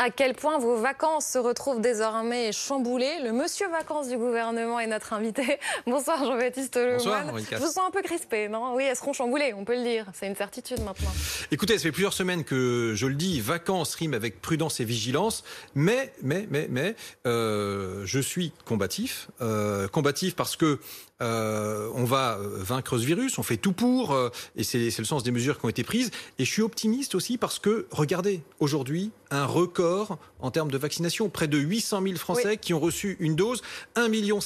à 0.00 0.08
quel 0.08 0.34
point 0.34 0.58
vos 0.58 0.76
vacances 0.76 1.26
se 1.26 1.36
retrouvent 1.36 1.82
désormais 1.82 2.52
chamboulées. 2.52 3.20
Le 3.22 3.32
monsieur 3.32 3.68
vacances 3.68 4.08
du 4.08 4.16
gouvernement 4.16 4.80
est 4.80 4.86
notre 4.86 5.12
invité. 5.12 5.58
Bonsoir 5.86 6.24
Jean-Baptiste 6.24 6.76
Lemoyne. 6.76 7.32
Je 7.50 7.56
vous 7.56 7.66
sens 7.66 7.86
un 7.86 7.90
peu 7.90 8.00
crispé, 8.00 8.48
non? 8.48 8.74
Oui, 8.74 8.84
elles 8.84 8.96
seront 8.96 9.12
chamboulées, 9.12 9.52
on 9.52 9.66
peut 9.66 9.76
le 9.76 9.82
dire. 9.82 10.06
C'est 10.14 10.26
une 10.26 10.36
certitude 10.36 10.80
maintenant. 10.82 11.12
Écoutez, 11.50 11.76
ça 11.76 11.82
fait 11.82 11.92
plusieurs 11.92 12.14
semaines 12.14 12.44
que 12.44 12.94
je 12.96 13.06
le 13.06 13.12
dis, 13.12 13.42
vacances 13.42 13.94
riment 13.94 14.14
avec 14.14 14.40
prudence 14.40 14.80
et 14.80 14.86
vigilance. 14.86 15.44
Mais, 15.74 16.14
mais, 16.22 16.46
mais, 16.50 16.66
mais, 16.70 16.96
euh, 17.26 18.00
je 18.06 18.20
suis 18.20 18.52
combatif. 18.64 19.28
Euh, 19.42 19.86
combatif 19.86 20.34
parce 20.34 20.56
que 20.56 20.78
euh, 21.22 21.90
on 21.94 22.04
va 22.04 22.38
euh, 22.38 22.58
vaincre 22.58 22.98
ce 22.98 23.04
virus, 23.04 23.38
on 23.38 23.42
fait 23.42 23.56
tout 23.56 23.72
pour, 23.72 24.12
euh, 24.12 24.30
et 24.56 24.64
c'est 24.64 24.96
le 24.96 25.04
sens 25.04 25.22
des 25.22 25.30
mesures 25.30 25.58
qui 25.58 25.66
ont 25.66 25.68
été 25.68 25.82
prises. 25.82 26.10
Et 26.38 26.44
je 26.44 26.50
suis 26.50 26.62
optimiste 26.62 27.14
aussi 27.14 27.36
parce 27.36 27.58
que, 27.58 27.86
regardez, 27.90 28.42
aujourd'hui, 28.58 29.10
un 29.30 29.44
record 29.44 30.18
en 30.40 30.50
termes 30.50 30.70
de 30.70 30.78
vaccination. 30.78 31.28
Près 31.28 31.48
de 31.48 31.58
800 31.58 32.02
000 32.02 32.16
Français 32.16 32.56
qui 32.56 32.74
ont 32.74 32.80
reçu 32.80 33.16
une 33.20 33.36
dose, 33.36 33.62
1,7 33.96 34.08
million 34.08 34.38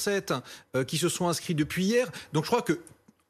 qui 0.85 0.97
se 0.97 1.09
sont 1.09 1.27
inscrits 1.27 1.55
depuis 1.55 1.85
hier. 1.85 2.11
Donc 2.33 2.43
je 2.43 2.49
crois 2.49 2.61
que 2.61 2.79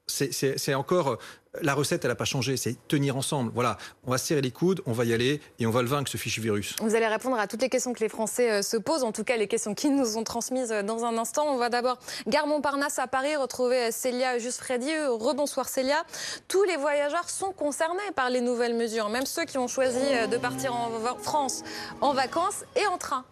c'est 0.08 0.74
encore 0.74 1.18
la 1.62 1.74
recette, 1.74 2.04
elle 2.06 2.12
n'a 2.12 2.16
pas 2.16 2.26
changé, 2.26 2.58
c'est 2.58 2.76
tenir 2.88 3.18
ensemble. 3.18 3.52
Voilà, 3.54 3.78
on 4.06 4.12
va 4.12 4.18
serrer 4.18 4.42
les 4.42 4.52
coudes, 4.52 4.82
on 4.86 4.94
va 4.94 5.06
y 5.06 5.14
aller 5.14 5.42
et 5.60 5.66
on 5.66 5.72
va 5.72 5.82
le 5.82 5.88
vaincre, 5.88 6.10
ce 6.10 6.18
fichu 6.18 6.42
virus. 6.42 6.76
Vous 6.82 6.96
allez 6.96 7.08
répondre 7.08 7.38
à 7.38 7.48
toutes 7.48 7.62
les 7.62 7.70
questions 7.70 7.94
que 7.94 8.00
les 8.00 8.10
Français 8.10 8.52
euh, 8.52 8.62
se 8.62 8.78
posent, 8.78 9.04
en 9.04 9.12
tout 9.12 9.24
cas 9.24 9.38
les 9.38 9.48
questions 9.48 9.74
qui 9.74 9.90
nous 9.90 10.18
ont 10.18 10.24
transmises 10.24 10.72
euh, 10.72 10.84
dans 10.84 11.06
un 11.06 11.18
instant. 11.18 11.46
On 11.48 11.58
va 11.58 11.70
d'abord 11.70 11.98
gare 12.28 12.48
Montparnasse 12.48 13.00
à 13.00 13.08
Paris 13.08 13.36
retrouver 13.36 13.88
euh, 13.88 13.92
Célia 13.92 14.38
Juste-Freddy. 14.40 14.92
Rebonsoir 15.08 15.68
Célia. 15.68 16.04
Tous 16.48 16.64
les 16.64 16.78
voyageurs 16.78 17.30
sont 17.30 17.52
concernés 17.52 18.00
par 18.16 18.30
les 18.30 18.42
nouvelles 18.42 18.76
mesures, 18.76 19.10
même 19.10 19.26
ceux 19.26 19.46
qui 19.46 19.58
ont 19.58 19.68
choisi 19.68 20.00
de 20.30 20.38
partir 20.38 20.76
en 20.76 20.90
France 21.22 21.64
en 22.02 22.14
vacances 22.14 22.64
et 22.76 22.86
en 22.88 22.98
train. 22.98 23.26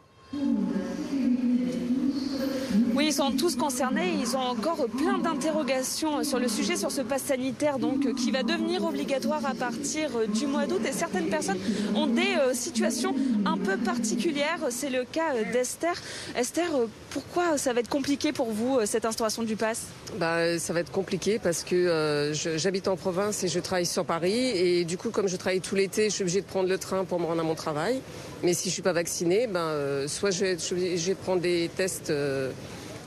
Oui, 2.95 3.07
ils 3.07 3.13
sont 3.13 3.31
tous 3.31 3.55
concernés. 3.55 4.13
Ils 4.19 4.37
ont 4.37 4.41
encore 4.41 4.85
plein 4.87 5.17
d'interrogations 5.17 6.23
sur 6.23 6.37
le 6.37 6.47
sujet, 6.47 6.75
sur 6.75 6.91
ce 6.91 7.01
pass 7.01 7.23
sanitaire 7.23 7.79
donc 7.79 8.13
qui 8.13 8.29
va 8.29 8.43
devenir 8.43 8.85
obligatoire 8.85 9.43
à 9.45 9.55
partir 9.55 10.11
du 10.27 10.45
mois 10.45 10.67
d'août. 10.67 10.81
Et 10.87 10.91
certaines 10.91 11.27
personnes 11.27 11.57
ont 11.95 12.05
des 12.05 12.35
euh, 12.39 12.53
situations 12.53 13.15
un 13.45 13.57
peu 13.57 13.77
particulières. 13.77 14.59
C'est 14.69 14.91
le 14.91 15.05
cas 15.05 15.33
euh, 15.33 15.51
d'Esther. 15.51 15.93
Esther, 16.35 16.69
euh, 16.75 16.85
pourquoi 17.09 17.57
ça 17.57 17.73
va 17.73 17.79
être 17.79 17.89
compliqué 17.89 18.31
pour 18.31 18.51
vous 18.51 18.79
cette 18.85 19.05
instauration 19.05 19.41
du 19.41 19.55
pass? 19.55 19.87
Bah, 20.19 20.59
ça 20.59 20.73
va 20.73 20.81
être 20.81 20.91
compliqué 20.91 21.39
parce 21.39 21.63
que 21.63 22.31
j'habite 22.33 22.87
en 22.87 22.95
province 22.95 23.43
et 23.43 23.47
je 23.47 23.59
travaille 23.59 23.87
sur 23.87 24.05
Paris. 24.05 24.51
Et 24.53 24.85
du 24.85 24.97
coup, 24.97 25.09
comme 25.09 25.27
je 25.27 25.35
travaille 25.35 25.61
tout 25.61 25.75
l'été, 25.75 26.05
je 26.05 26.15
suis 26.15 26.21
obligée 26.21 26.41
de 26.41 26.45
prendre 26.45 26.69
le 26.69 26.77
train 26.77 27.05
pour 27.05 27.19
me 27.19 27.25
rendre 27.25 27.41
à 27.41 27.43
mon 27.43 27.55
travail. 27.55 28.01
Mais 28.43 28.53
si 28.53 28.69
je 28.69 28.73
suis 28.73 28.81
pas 28.81 28.93
vaccinée, 28.93 29.47
ben, 29.47 30.07
soit 30.07 30.31
je 30.31 30.45
vais, 30.45 30.57
je 30.97 31.05
vais 31.07 31.15
prendre 31.15 31.41
des 31.41 31.69
tests 31.75 32.11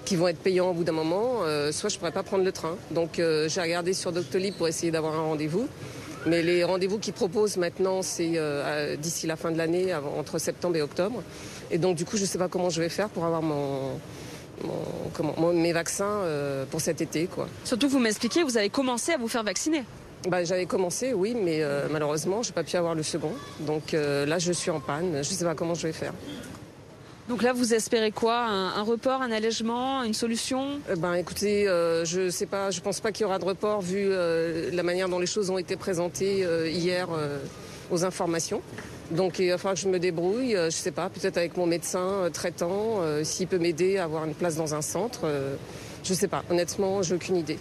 qui 0.06 0.16
vont 0.16 0.28
être 0.28 0.38
payants 0.38 0.70
au 0.70 0.72
bout 0.72 0.84
d'un 0.84 0.92
moment, 0.92 1.40
euh, 1.42 1.72
soit 1.72 1.90
je 1.90 1.96
ne 1.96 1.98
pourrais 1.98 2.12
pas 2.12 2.22
prendre 2.22 2.44
le 2.44 2.52
train. 2.52 2.76
Donc 2.92 3.18
euh, 3.18 3.48
j'ai 3.48 3.60
regardé 3.60 3.92
sur 3.92 4.12
Doctolib 4.12 4.54
pour 4.54 4.68
essayer 4.68 4.90
d'avoir 4.90 5.14
un 5.14 5.22
rendez-vous. 5.22 5.68
Mais 6.26 6.42
les 6.42 6.64
rendez-vous 6.64 6.98
qu'ils 6.98 7.12
proposent 7.12 7.56
maintenant, 7.56 8.02
c'est 8.02 8.32
euh, 8.36 8.96
d'ici 8.96 9.26
la 9.26 9.36
fin 9.36 9.52
de 9.52 9.58
l'année, 9.58 9.94
entre 9.94 10.38
septembre 10.38 10.76
et 10.76 10.82
octobre. 10.82 11.22
Et 11.70 11.78
donc 11.78 11.96
du 11.96 12.04
coup, 12.04 12.16
je 12.16 12.22
ne 12.22 12.26
sais 12.26 12.38
pas 12.38 12.48
comment 12.48 12.70
je 12.70 12.80
vais 12.80 12.88
faire 12.88 13.08
pour 13.08 13.24
avoir 13.24 13.42
mes 15.52 15.72
vaccins 15.72 16.22
pour 16.70 16.80
cet 16.80 17.00
été. 17.00 17.26
Quoi. 17.26 17.48
Surtout, 17.64 17.88
vous 17.88 18.00
m'expliquez, 18.00 18.42
vous 18.42 18.56
avez 18.56 18.70
commencé 18.70 19.12
à 19.12 19.18
vous 19.18 19.28
faire 19.28 19.44
vacciner. 19.44 19.84
Bah, 20.26 20.44
J'avais 20.44 20.66
commencé, 20.66 21.12
oui, 21.12 21.36
mais 21.40 21.62
malheureusement, 21.90 22.42
je 22.42 22.50
n'ai 22.50 22.54
pas 22.54 22.64
pu 22.64 22.76
avoir 22.76 22.94
le 22.94 23.02
second. 23.02 23.32
Donc 23.60 23.92
là, 23.92 24.38
je 24.38 24.52
suis 24.52 24.70
en 24.70 24.80
panne. 24.80 25.12
Je 25.12 25.18
ne 25.18 25.22
sais 25.22 25.44
pas 25.44 25.54
comment 25.54 25.74
je 25.74 25.86
vais 25.86 25.92
faire. 25.92 26.12
Donc 27.28 27.42
là, 27.42 27.52
vous 27.52 27.74
espérez 27.74 28.12
quoi? 28.12 28.38
Un, 28.38 28.82
report, 28.82 29.20
un 29.20 29.32
allègement, 29.32 30.04
une 30.04 30.14
solution? 30.14 30.78
Eh 30.90 30.94
Ben, 30.94 31.14
écoutez, 31.14 31.66
euh, 31.66 32.04
je 32.04 32.30
sais 32.30 32.46
pas, 32.46 32.70
je 32.70 32.80
pense 32.80 33.00
pas 33.00 33.10
qu'il 33.10 33.22
y 33.22 33.24
aura 33.24 33.40
de 33.40 33.44
report 33.44 33.80
vu 33.82 34.06
euh, 34.10 34.70
la 34.72 34.84
manière 34.84 35.08
dont 35.08 35.18
les 35.18 35.26
choses 35.26 35.50
ont 35.50 35.58
été 35.58 35.74
présentées 35.74 36.44
euh, 36.44 36.68
hier 36.68 37.08
aux 37.90 38.04
informations. 38.04 38.62
Donc 39.10 39.40
il 39.40 39.50
va 39.50 39.58
falloir 39.58 39.74
que 39.74 39.80
je 39.80 39.88
me 39.88 39.98
débrouille, 39.98 40.56
je 40.56 40.70
sais 40.70 40.90
pas, 40.90 41.08
peut-être 41.08 41.36
avec 41.36 41.56
mon 41.56 41.66
médecin 41.66 42.28
traitant, 42.32 43.00
s'il 43.22 43.46
peut 43.46 43.58
m'aider 43.58 43.98
à 43.98 44.04
avoir 44.04 44.24
une 44.24 44.34
place 44.34 44.56
dans 44.56 44.74
un 44.74 44.82
centre. 44.82 45.26
je 46.02 46.14
sais 46.14 46.26
pas, 46.26 46.42
honnêtement, 46.50 47.02
j'ai 47.02 47.14
aucune 47.14 47.36
idée. 47.36 47.58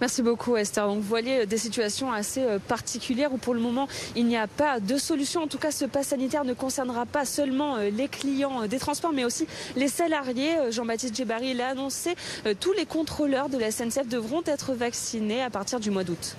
Merci 0.00 0.22
beaucoup 0.22 0.56
Esther. 0.56 0.86
Donc 0.86 0.96
vous 0.96 1.08
voyez 1.08 1.40
euh, 1.40 1.46
des 1.46 1.58
situations 1.58 2.12
assez 2.12 2.42
euh, 2.42 2.58
particulières 2.58 3.32
où 3.32 3.38
pour 3.38 3.54
le 3.54 3.60
moment 3.60 3.88
il 4.16 4.26
n'y 4.26 4.36
a 4.36 4.46
pas 4.46 4.80
de 4.80 4.96
solution. 4.96 5.42
En 5.42 5.46
tout 5.46 5.58
cas, 5.58 5.70
ce 5.70 5.84
pass 5.84 6.08
sanitaire 6.08 6.44
ne 6.44 6.52
concernera 6.52 7.06
pas 7.06 7.24
seulement 7.24 7.76
euh, 7.76 7.90
les 7.90 8.08
clients 8.08 8.66
des 8.66 8.78
transports, 8.78 9.12
mais 9.12 9.24
aussi 9.24 9.46
les 9.76 9.88
salariés. 9.88 10.56
Jean-Baptiste 10.70 11.14
Djebari 11.14 11.54
l'a 11.54 11.68
annoncé. 11.68 12.14
Tous 12.60 12.72
les 12.72 12.86
contrôleurs 12.86 13.48
de 13.48 13.58
la 13.58 13.70
SNCF 13.70 14.08
devront 14.08 14.42
être 14.46 14.74
vaccinés 14.74 15.42
à 15.42 15.50
partir 15.50 15.80
du 15.80 15.90
mois 15.90 16.04
d'août. 16.04 16.36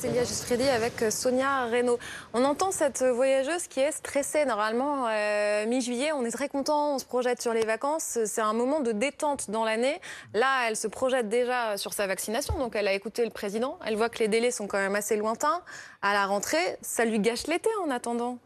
Célia 0.00 0.24
Justfredi 0.24 0.62
avec 0.62 1.02
euh, 1.02 1.10
Sonia 1.10 1.66
Reynaud. 1.66 1.98
On 2.32 2.42
entend 2.46 2.72
cette 2.72 3.02
voyageuse 3.02 3.66
qui 3.68 3.80
est 3.80 3.92
stressée. 3.92 4.46
Normalement, 4.46 5.06
euh, 5.10 5.66
mi-juillet, 5.66 6.12
on 6.12 6.24
est 6.24 6.30
très 6.30 6.48
content, 6.48 6.94
on 6.94 6.98
se 6.98 7.04
projette 7.04 7.42
sur 7.42 7.52
les 7.52 7.66
vacances. 7.66 8.18
C'est 8.24 8.40
un 8.40 8.54
moment 8.54 8.80
de 8.80 8.92
détente 8.92 9.50
dans 9.50 9.62
l'année. 9.62 10.00
Là, 10.32 10.66
elle 10.66 10.76
se 10.76 10.88
projette 10.88 11.28
déjà 11.28 11.76
sur 11.76 11.92
sa 11.92 12.06
vaccination, 12.06 12.56
donc 12.56 12.76
elle 12.76 12.88
a 12.88 12.94
écouté 12.94 13.26
le 13.26 13.30
président. 13.30 13.78
Elle 13.84 13.96
voit 13.96 14.08
que 14.08 14.20
les 14.20 14.28
délais 14.28 14.50
sont 14.50 14.66
quand 14.66 14.78
même 14.78 14.94
assez 14.94 15.16
lointains. 15.18 15.60
À 16.00 16.14
la 16.14 16.24
rentrée, 16.24 16.78
ça 16.80 17.04
lui 17.04 17.20
gâche 17.20 17.46
l'été 17.46 17.68
en 17.84 17.90
attendant. 17.90 18.38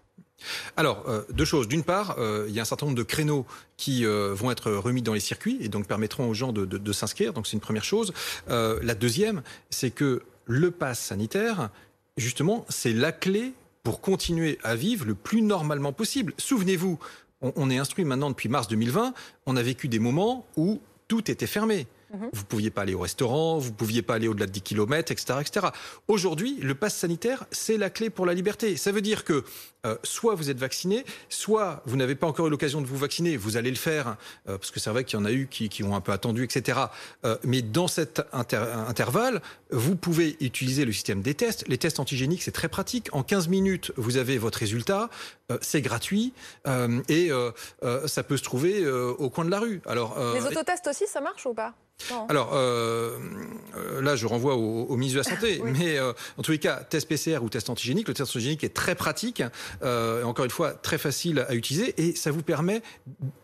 Alors, 0.76 1.04
euh, 1.06 1.22
deux 1.30 1.44
choses. 1.44 1.68
D'une 1.68 1.84
part, 1.84 2.16
il 2.18 2.52
y 2.52 2.58
a 2.58 2.62
un 2.62 2.64
certain 2.64 2.86
nombre 2.86 2.98
de 2.98 3.04
créneaux 3.04 3.46
qui 3.76 4.04
vont 4.04 4.50
être 4.50 4.72
remis 4.72 5.02
dans 5.02 5.14
les 5.14 5.20
circuits 5.20 5.58
et 5.60 5.68
donc 5.68 5.86
permettront 5.86 6.28
aux 6.28 6.34
gens 6.34 6.52
de 6.52 6.92
s'inscrire. 6.92 7.32
Donc, 7.32 7.46
c'est 7.46 7.52
une 7.52 7.60
première 7.60 7.84
chose. 7.84 8.12
la 8.48 8.94
deuxième, 8.96 9.44
c'est 9.70 9.92
que 9.92 10.24
le 10.46 10.70
pass 10.70 11.00
sanitaire, 11.00 11.70
justement, 12.16 12.64
c'est 12.68 12.92
la 12.92 13.12
clé 13.12 13.52
pour 13.82 14.00
continuer 14.00 14.58
à 14.62 14.76
vivre 14.76 15.04
le 15.04 15.14
plus 15.14 15.42
normalement 15.42 15.92
possible. 15.92 16.32
Souvenez-vous, 16.38 16.98
on, 17.42 17.70
est 17.70 17.78
instruit 17.78 18.04
maintenant 18.04 18.30
depuis 18.30 18.48
mars 18.48 18.68
2020, 18.68 19.12
on 19.46 19.56
a 19.56 19.62
vécu 19.62 19.88
des 19.88 19.98
moments 19.98 20.46
où 20.56 20.80
tout 21.08 21.30
était 21.30 21.46
fermé. 21.46 21.86
Mhm. 22.12 22.28
Vous 22.32 22.40
ne 22.40 22.46
pouviez 22.46 22.70
pas 22.70 22.82
aller 22.82 22.94
au 22.94 23.00
restaurant, 23.00 23.58
vous 23.58 23.70
ne 23.70 23.74
pouviez 23.74 24.02
pas 24.02 24.14
aller 24.14 24.28
au-delà 24.28 24.46
de 24.46 24.52
10 24.52 24.62
km, 24.62 25.12
etc. 25.12 25.38
etc. 25.40 25.66
Aujourd'hui, 26.08 26.58
le 26.60 26.74
pass 26.74 26.94
sanitaire, 26.94 27.46
c'est 27.50 27.76
la 27.76 27.90
clé 27.90 28.10
pour 28.10 28.26
la 28.26 28.34
liberté. 28.34 28.76
Ça 28.76 28.92
veut 28.92 29.00
dire 29.00 29.24
que 29.24 29.44
euh, 29.86 29.96
soit 30.02 30.34
vous 30.34 30.50
êtes 30.50 30.58
vacciné, 30.58 31.04
soit 31.28 31.82
vous 31.84 31.96
n'avez 31.96 32.14
pas 32.14 32.26
encore 32.26 32.46
eu 32.46 32.50
l'occasion 32.50 32.80
de 32.80 32.86
vous 32.86 32.96
vacciner, 32.96 33.36
vous 33.36 33.56
allez 33.56 33.70
le 33.70 33.76
faire, 33.76 34.16
euh, 34.48 34.56
parce 34.56 34.70
que 34.70 34.80
c'est 34.80 34.90
vrai 34.90 35.04
qu'il 35.04 35.18
y 35.18 35.22
en 35.22 35.26
a 35.26 35.32
eu 35.32 35.46
qui, 35.46 35.82
ont 35.82 35.94
un 35.94 36.00
peu 36.00 36.12
attendu, 36.12 36.44
etc. 36.44 36.78
Euh, 37.24 37.36
mais 37.44 37.60
dans 37.60 37.88
cet 37.88 38.22
intervalle, 38.32 39.42
vous 39.70 39.96
pouvez 39.96 40.36
utiliser 40.40 40.84
le 40.84 40.92
système 40.92 41.20
des 41.20 41.34
tests. 41.34 41.64
Les 41.68 41.76
tests 41.76 42.00
antigéniques, 42.00 42.42
c'est 42.42 42.52
très 42.52 42.68
pratique. 42.68 43.08
En 43.12 43.22
15 43.22 43.48
minutes, 43.48 43.92
vous 43.96 44.16
avez 44.16 44.38
votre 44.38 44.58
résultat, 44.58 45.10
c'est 45.60 45.82
gratuit, 45.82 46.32
et 47.08 47.30
ça 48.06 48.22
peut 48.22 48.36
se 48.36 48.42
trouver 48.42 48.86
au 48.88 49.30
coin 49.30 49.44
de 49.44 49.50
la 49.50 49.60
rue. 49.60 49.80
Alors, 49.86 50.16
Les 50.34 50.46
autotests 50.46 50.86
aussi, 50.88 51.06
ça 51.06 51.20
marche 51.20 51.46
ou 51.46 51.54
pas? 51.54 51.74
Alors 52.28 52.50
euh, 52.52 53.18
euh, 53.76 54.02
là, 54.02 54.14
je 54.14 54.26
renvoie 54.26 54.56
au, 54.56 54.96
ministre 54.96 55.22
de 55.22 55.24
la 55.24 55.36
Santé, 55.36 55.62
mais 55.78 55.98
euh, 55.98 56.12
en 56.36 56.42
tous 56.42 56.50
les 56.50 56.58
cas, 56.58 56.76
test 56.76 57.08
PCR 57.08 57.38
ou 57.42 57.48
test 57.48 57.70
antigénique, 57.70 58.08
le 58.08 58.14
test 58.14 58.30
antigénique 58.30 58.64
est 58.64 58.74
très 58.74 58.94
pratique, 58.94 59.42
et 59.82 60.22
encore 60.22 60.44
une 60.44 60.50
fois 60.50 60.72
très 60.72 60.98
facile 60.98 61.44
à 61.48 61.54
utiliser, 61.54 61.94
et 61.96 62.14
ça 62.14 62.30
vous 62.30 62.42
permet 62.42 62.82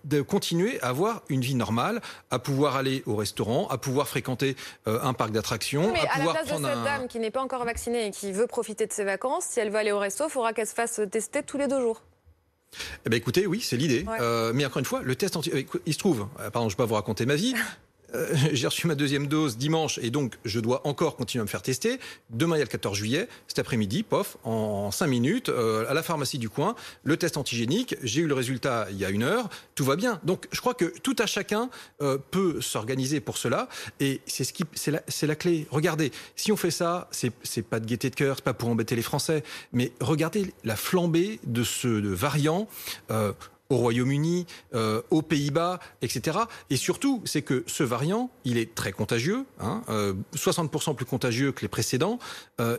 de 0.04 0.20
continuer 0.20 0.80
à 0.82 0.88
avoir 0.88 1.22
une 1.28 1.40
vie 1.40 1.54
normale, 1.54 2.00
à 2.30 2.38
pouvoir 2.38 2.76
aller 2.76 3.02
au 3.06 3.16
restaurant, 3.16 3.66
à 3.68 3.78
pouvoir 3.78 4.08
fréquenter 4.08 4.56
un 4.86 5.14
parc 5.14 5.30
d'attractions, 5.30 5.94
à, 5.94 6.06
pouvoir 6.16 6.34
la 6.34 6.42
place 6.42 6.60
de 6.60 6.66
cette 6.66 6.84
dame 6.84 7.08
qui 7.08 7.18
n'est 7.18 7.30
pas 7.30 7.42
encore 7.42 7.64
vaccinée 7.64 8.06
et 8.06 8.10
qui 8.10 8.32
veut 8.32 8.46
profiter 8.46 8.86
de 8.86 8.92
ses 8.92 9.04
vacances, 9.04 9.44
si 9.44 9.60
elle 9.60 9.70
veut 9.70 9.78
aller 9.78 9.92
au 9.92 9.98
resto, 9.98 10.24
il 10.26 10.30
faudra 10.30 10.52
qu'elle 10.52 10.66
se 10.66 10.74
fasse 10.74 11.00
tester 11.10 11.42
tous 11.42 11.56
les 11.56 11.68
deux 11.68 11.80
jours. 11.80 11.99
Eh 13.04 13.10
ben 13.10 13.16
écoutez, 13.16 13.46
oui, 13.46 13.60
c'est 13.60 13.76
l'idée. 13.76 14.04
mais 14.54 14.64
encore 14.64 14.78
une 14.78 14.84
fois, 14.84 15.02
le 15.02 15.14
test 15.16 15.36
anti... 15.36 15.50
Il 15.86 15.92
se 15.92 15.98
trouve, 15.98 16.28
pardon, 16.52 16.68
je 16.68 16.74
ne 16.74 16.76
vais 16.76 16.76
pas 16.76 16.86
vous 16.86 16.94
raconter 16.94 17.26
ma 17.26 17.34
vie, 17.34 17.54
Euh, 18.14 18.34
j'ai 18.52 18.66
reçu 18.66 18.86
ma 18.86 18.94
deuxième 18.94 19.26
dose 19.26 19.56
dimanche 19.56 19.98
et 20.02 20.10
donc 20.10 20.38
je 20.44 20.60
dois 20.60 20.86
encore 20.86 21.16
continuer 21.16 21.40
à 21.40 21.44
me 21.44 21.48
faire 21.48 21.62
tester. 21.62 21.98
Demain, 22.30 22.56
il 22.56 22.58
y 22.58 22.62
a 22.62 22.64
le 22.64 22.70
14 22.70 22.96
juillet. 22.96 23.28
Cet 23.48 23.58
après-midi, 23.58 24.02
pof, 24.02 24.36
en 24.44 24.90
5 24.90 25.06
minutes, 25.06 25.48
euh, 25.48 25.88
à 25.88 25.94
la 25.94 26.02
pharmacie 26.02 26.38
du 26.38 26.48
coin, 26.48 26.74
le 27.04 27.16
test 27.16 27.36
antigénique. 27.36 27.96
J'ai 28.02 28.22
eu 28.22 28.26
le 28.26 28.34
résultat 28.34 28.88
il 28.90 28.98
y 28.98 29.04
a 29.04 29.10
une 29.10 29.22
heure. 29.22 29.48
Tout 29.74 29.84
va 29.84 29.96
bien. 29.96 30.20
Donc, 30.24 30.46
je 30.52 30.60
crois 30.60 30.74
que 30.74 30.86
tout 31.02 31.16
à 31.18 31.26
chacun 31.26 31.70
euh, 32.02 32.18
peut 32.30 32.60
s'organiser 32.60 33.20
pour 33.20 33.36
cela. 33.36 33.68
Et 34.00 34.20
c'est 34.26 34.44
ce 34.44 34.52
qui, 34.52 34.64
c'est 34.74 34.90
la, 34.90 35.02
la 35.22 35.36
clé. 35.36 35.66
Regardez, 35.70 36.12
si 36.36 36.52
on 36.52 36.56
fait 36.56 36.70
ça, 36.70 37.08
c'est, 37.10 37.32
c'est 37.42 37.62
pas 37.62 37.80
de 37.80 37.86
gaieté 37.86 38.10
de 38.10 38.14
cœur, 38.14 38.36
c'est 38.36 38.44
pas 38.44 38.54
pour 38.54 38.68
embêter 38.68 38.96
les 38.96 39.02
Français, 39.02 39.42
mais 39.72 39.92
regardez 40.00 40.52
la 40.64 40.76
flambée 40.76 41.40
de 41.44 41.62
ce 41.64 41.88
de 41.88 42.08
variant 42.08 42.68
au 43.70 43.76
Royaume-Uni, 43.76 44.46
aux 45.10 45.22
Pays-Bas, 45.22 45.80
etc. 46.02 46.38
Et 46.68 46.76
surtout, 46.76 47.22
c'est 47.24 47.42
que 47.42 47.64
ce 47.66 47.82
variant, 47.82 48.30
il 48.44 48.58
est 48.58 48.74
très 48.74 48.92
contagieux, 48.92 49.44
hein, 49.60 49.82
60% 50.34 50.94
plus 50.94 51.06
contagieux 51.06 51.52
que 51.52 51.62
les 51.62 51.68
précédents, 51.68 52.18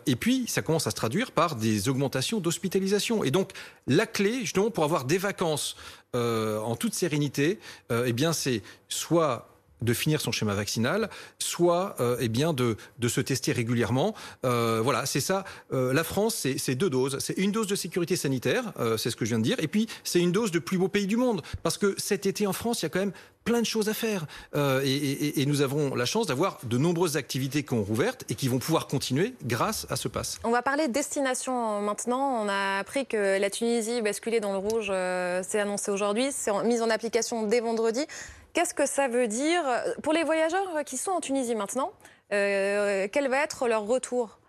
et 0.05 0.15
puis 0.15 0.45
ça 0.47 0.61
commence 0.61 0.87
à 0.87 0.91
se 0.91 0.95
traduire 0.95 1.31
par 1.31 1.55
des 1.55 1.89
augmentations 1.89 2.39
d'hospitalisation. 2.39 3.23
Et 3.23 3.31
donc, 3.31 3.51
la 3.87 4.05
clé, 4.05 4.41
justement, 4.41 4.69
pour 4.69 4.83
avoir 4.83 5.05
des 5.05 5.17
vacances 5.17 5.75
en 6.13 6.75
toute 6.75 6.93
sérénité, 6.93 7.59
eh 7.89 8.13
bien, 8.13 8.33
c'est 8.33 8.61
soit 8.89 9.50
de 9.81 9.93
finir 9.93 10.21
son 10.21 10.31
schéma 10.31 10.53
vaccinal, 10.53 11.09
soit 11.39 11.95
euh, 11.99 12.17
eh 12.19 12.29
bien 12.29 12.53
de, 12.53 12.77
de, 12.99 13.07
se 13.07 13.21
tester 13.21 13.51
régulièrement. 13.51 14.13
Euh, 14.45 14.81
voilà, 14.83 15.05
c'est 15.05 15.19
ça. 15.19 15.43
Euh, 15.73 15.93
la 15.93 16.03
France, 16.03 16.47
c'est 16.57 16.75
deux 16.75 16.89
doses. 16.89 17.17
C'est 17.19 17.37
une 17.37 17.51
dose 17.51 17.67
de 17.67 17.75
sécurité 17.75 18.15
sanitaire, 18.15 18.73
c'est 18.97 19.09
ce 19.09 19.15
que 19.15 19.25
je 19.25 19.29
viens 19.29 19.39
de 19.39 19.43
dire, 19.43 19.57
et 19.59 19.67
puis 19.67 19.87
c'est 20.03 20.19
une 20.19 20.31
dose 20.31 20.51
de 20.51 20.59
plus 20.59 20.77
beau 20.77 20.87
pays 20.87 21.07
du 21.07 21.17
monde. 21.17 21.41
Parce 21.63 21.77
que 21.77 21.95
cet 21.97 22.25
été 22.25 22.47
en 22.47 22.53
France, 22.53 22.81
il 22.81 22.85
y 22.85 22.87
a 22.87 22.89
quand 22.89 22.99
même 22.99 23.13
plein 23.43 23.59
de 23.59 23.65
choses 23.65 23.89
à 23.89 23.93
faire. 23.93 24.25
Et, 24.55 25.41
et, 25.41 25.45
nous 25.45 25.61
avons 25.61 25.95
la 25.95 26.05
chance 26.05 26.27
d'avoir 26.27 26.59
de 26.63 26.77
nombreuses 26.77 27.17
activités 27.17 27.63
qui 27.63 27.73
ont 27.73 27.83
rouvertes 27.83 28.23
et 28.29 28.35
qui 28.35 28.47
vont 28.47 28.59
pouvoir 28.59 28.87
continuer 28.87 29.33
grâce 29.43 29.87
à 29.89 29.95
ce 29.95 30.07
pass. 30.07 30.39
On 30.43 30.51
va 30.51 30.61
parler 30.61 30.87
destination 30.87 31.81
maintenant. 31.81 32.43
On 32.43 32.47
a 32.47 32.79
appris 32.79 33.05
que 33.05 33.39
la 33.39 33.49
Tunisie 33.49 34.01
basculait 34.01 34.39
dans 34.39 34.51
le 34.51 34.57
rouge, 34.57 34.87
euh, 34.89 35.41
c'est 35.47 35.59
annoncé 35.59 35.91
aujourd'hui, 35.91 36.29
c'est 36.31 36.51
mise 36.63 36.81
en 36.81 36.89
application 36.89 37.43
dès 37.47 37.59
vendredi. 37.59 38.05
Qu'est-ce 38.53 38.73
que 38.73 38.85
ça 38.85 39.07
veut 39.07 39.27
dire 39.27 39.63
pour 40.03 40.13
les 40.13 40.23
voyageurs 40.23 40.83
qui 40.85 40.97
sont 40.97 41.11
en 41.11 41.21
Tunisie 41.21 41.55
maintenant 41.55 41.91
euh, 42.33 43.07
Quel 43.11 43.29
va 43.29 43.37
être 43.37 43.67
leur 43.67 43.85
retour? 43.85 44.39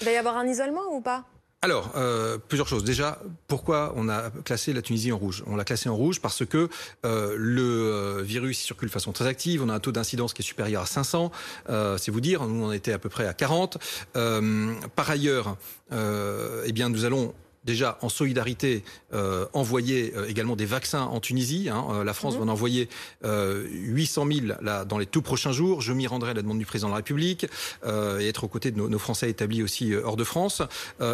Il 0.00 0.06
va 0.06 0.12
y 0.12 0.16
avoir 0.16 0.36
un 0.36 0.46
isolement 0.46 0.82
ou 0.92 1.00
pas? 1.00 1.24
Alors, 1.64 1.92
euh, 1.94 2.38
plusieurs 2.38 2.66
choses. 2.66 2.82
Déjà, 2.82 3.20
pourquoi 3.46 3.92
on 3.94 4.08
a 4.08 4.30
classé 4.44 4.72
la 4.72 4.82
Tunisie 4.82 5.12
en 5.12 5.18
rouge? 5.18 5.44
On 5.46 5.54
l'a 5.54 5.62
classé 5.62 5.88
en 5.88 5.94
rouge 5.94 6.20
parce 6.20 6.44
que 6.44 6.68
euh, 7.06 7.36
le 7.38 8.20
virus 8.20 8.58
circule 8.58 8.88
de 8.88 8.92
façon 8.92 9.12
très 9.12 9.28
active. 9.28 9.62
On 9.62 9.68
a 9.68 9.74
un 9.74 9.78
taux 9.78 9.92
d'incidence 9.92 10.34
qui 10.34 10.42
est 10.42 10.44
supérieur 10.44 10.82
à 10.82 10.86
500. 10.86 11.30
Euh, 11.70 11.96
c'est 11.98 12.10
vous 12.10 12.20
dire, 12.20 12.44
nous 12.48 12.64
on 12.64 12.72
était 12.72 12.92
à 12.92 12.98
peu 12.98 13.08
près 13.08 13.28
à 13.28 13.32
40. 13.32 13.78
Euh, 14.16 14.74
par 14.96 15.08
ailleurs, 15.08 15.56
eh 15.92 16.72
bien, 16.72 16.88
nous 16.88 17.04
allons 17.04 17.32
déjà 17.64 17.98
en 18.02 18.08
solidarité 18.08 18.82
euh, 19.12 19.46
envoyer 19.52 20.12
euh, 20.16 20.28
également 20.28 20.56
des 20.56 20.66
vaccins 20.66 21.02
en 21.02 21.20
Tunisie. 21.20 21.68
Hein. 21.68 21.86
Euh, 21.90 22.04
la 22.04 22.14
France 22.14 22.34
mmh. 22.34 22.38
va 22.38 22.44
en 22.44 22.48
envoyer 22.48 22.88
800 23.22 24.26
000 24.26 24.46
là, 24.60 24.84
dans 24.84 24.98
les 24.98 25.06
tout 25.06 25.22
prochains 25.22 25.52
jours. 25.52 25.80
Je 25.80 25.92
m'y 25.92 26.06
rendrai 26.06 26.30
à 26.30 26.34
la 26.34 26.42
demande 26.42 26.58
du 26.58 26.66
président 26.66 26.88
de 26.88 26.92
la 26.92 26.96
République 26.96 27.46
et 27.84 28.28
être 28.28 28.44
aux 28.44 28.48
côtés 28.48 28.70
de 28.70 28.78
nos, 28.78 28.88
nos 28.88 28.98
Français 28.98 29.30
établis 29.30 29.62
aussi 29.62 29.94
hors 29.94 30.16
de 30.16 30.24
France. 30.24 30.62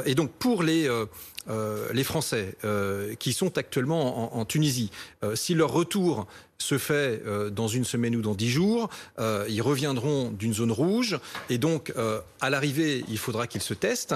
et 0.06 0.14
donc 0.14 0.30
pour 0.32 0.62
les 0.62 0.88
euh, 1.50 1.88
les 1.94 2.04
Français 2.04 2.56
euh, 2.64 3.14
qui 3.14 3.32
sont 3.32 3.56
actuellement 3.56 4.34
en, 4.34 4.40
en 4.40 4.44
Tunisie, 4.44 4.90
euh, 5.24 5.34
si 5.34 5.54
leur 5.54 5.72
retour 5.72 6.26
se 6.60 6.76
fait 6.76 7.22
euh, 7.24 7.50
dans 7.50 7.68
une 7.68 7.84
semaine 7.84 8.16
ou 8.16 8.20
dans 8.20 8.34
dix 8.34 8.50
jours, 8.50 8.90
euh, 9.18 9.46
ils 9.48 9.62
reviendront 9.62 10.30
d'une 10.30 10.52
zone 10.52 10.72
rouge 10.72 11.18
et 11.50 11.56
donc 11.56 11.92
euh, 11.96 12.20
à 12.40 12.50
l'arrivée, 12.50 13.04
il 13.08 13.18
faudra 13.18 13.46
qu'ils 13.46 13.62
se 13.62 13.74
testent. 13.74 14.14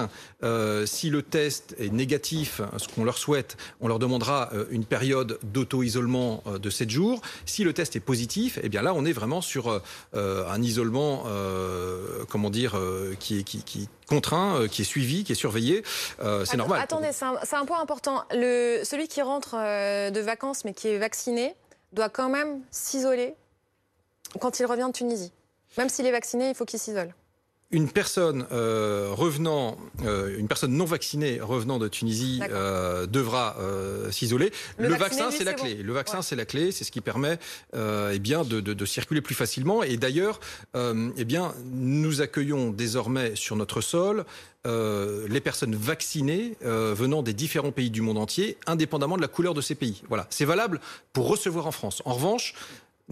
si 0.85 1.09
le 1.09 1.21
test 1.21 1.75
est 1.79 1.91
négatif, 1.91 2.61
ce 2.77 2.87
qu'on 2.87 3.03
leur 3.03 3.17
souhaite, 3.17 3.57
on 3.81 3.87
leur 3.87 3.99
demandera 3.99 4.49
une 4.71 4.85
période 4.85 5.39
d'auto-isolement 5.43 6.43
de 6.61 6.69
sept 6.69 6.89
jours. 6.89 7.21
Si 7.45 7.63
le 7.63 7.73
test 7.73 7.95
est 7.95 8.01
positif, 8.01 8.59
eh 8.61 8.69
bien 8.69 8.81
là, 8.81 8.93
on 8.93 9.05
est 9.05 9.11
vraiment 9.13 9.41
sur 9.41 9.81
un 10.13 10.61
isolement, 10.61 11.25
comment 12.29 12.49
dire, 12.49 12.79
qui 13.19 13.39
est 13.39 13.43
qui, 13.43 13.63
qui 13.63 13.89
contraint, 14.07 14.67
qui 14.69 14.83
est 14.83 14.85
suivi, 14.85 15.23
qui 15.23 15.31
est 15.31 15.35
surveillé. 15.35 15.83
Euh, 16.21 16.45
c'est 16.45 16.57
normal. 16.57 16.81
Attendez, 16.81 17.11
c'est 17.11 17.25
un, 17.25 17.61
un, 17.61 17.65
point 17.65 17.81
important. 17.81 18.23
Le, 18.31 18.81
celui 18.83 19.07
qui 19.07 19.21
rentre 19.21 19.55
de 19.55 20.19
vacances 20.19 20.65
mais 20.65 20.73
qui 20.73 20.87
est 20.87 20.97
vacciné, 20.97 21.55
doit 21.93 22.09
quand 22.09 22.29
même 22.29 22.61
s'isoler 22.71 23.35
quand 24.39 24.59
il 24.59 24.65
revient 24.65 24.87
de 24.87 24.93
Tunisie. 24.93 25.31
Même 25.77 25.89
s'il 25.89 26.05
est 26.05 26.11
vacciné, 26.11 26.49
il 26.49 26.55
faut 26.55 26.65
qu'il 26.65 26.79
s'isole 26.79 27.13
une 27.73 27.89
personne 27.89 28.45
euh, 28.53 29.09
revenant, 29.11 29.77
euh, 30.05 30.37
une 30.39 30.47
personne 30.47 30.71
non 30.71 30.85
vaccinée 30.85 31.41
revenant 31.41 31.79
de 31.79 31.89
Tunisie 31.89 32.39
euh, 32.49 33.05
devra 33.05 33.57
s'isoler. 34.11 34.51
Le, 34.77 34.87
Le, 34.87 34.95
vaccin, 34.95 35.29
c'est 35.31 35.43
la 35.43 35.53
clé. 35.53 35.75
Le 35.75 35.91
vaccin, 35.91 36.17
ouais. 36.17 36.23
c'est 36.23 36.37
la 36.37 36.45
clé. 36.45 36.71
C'est 36.71 36.85
ce 36.85 36.91
qui 36.91 37.01
permet, 37.01 37.37
eh 37.73 38.19
bien, 38.19 38.43
de, 38.43 38.61
de, 38.61 38.73
de, 38.73 38.85
circuler 38.85 39.21
plus 39.21 39.35
facilement. 39.35 39.83
Et 39.83 39.97
d'ailleurs, 39.97 40.39
eh 40.75 41.25
bien, 41.25 41.53
nous 41.65 42.21
accueillons 42.21 42.69
désormais 42.69 43.35
sur 43.35 43.55
notre 43.55 43.81
sol 43.81 44.25
euh, 44.65 45.27
les 45.27 45.41
personnes 45.41 45.75
vaccinées 45.75 46.55
euh, 46.63 46.93
venant 46.95 47.21
des 47.21 47.33
différents 47.33 47.73
pays 47.73 47.89
du 47.89 47.99
monde 47.99 48.17
entier, 48.17 48.55
indépendamment 48.65 49.17
de 49.17 49.21
la 49.21 49.27
couleur 49.27 49.53
de 49.53 49.59
ces 49.59 49.75
pays. 49.75 50.03
Voilà, 50.07 50.25
c'est 50.29 50.45
valable 50.45 50.79
pour 51.11 51.27
recevoir 51.27 51.67
en 51.67 51.73
France. 51.73 52.01
En 52.05 52.13
revanche, 52.13 52.53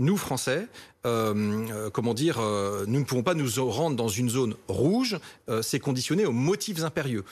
nous, 0.02 0.18
Français, 0.18 0.68
euh, 1.06 1.34
euh, 1.72 1.90
comment 1.90 2.14
dire, 2.14 2.40
euh, 2.40 2.86
nous 2.88 3.00
ne 3.00 3.06
pouvons 3.06 3.24
pas 3.24 3.34
nous 3.34 3.48
rendre 3.58 3.96
dans 3.96 4.08
une 4.08 4.30
zone 4.30 4.56
rouge. 4.68 5.20
Euh, 5.50 5.62
c'est 5.62 5.80
conditionné 5.80 6.26
aux 6.26 6.32
motifs 6.32 6.84
impérieux. 6.84 7.24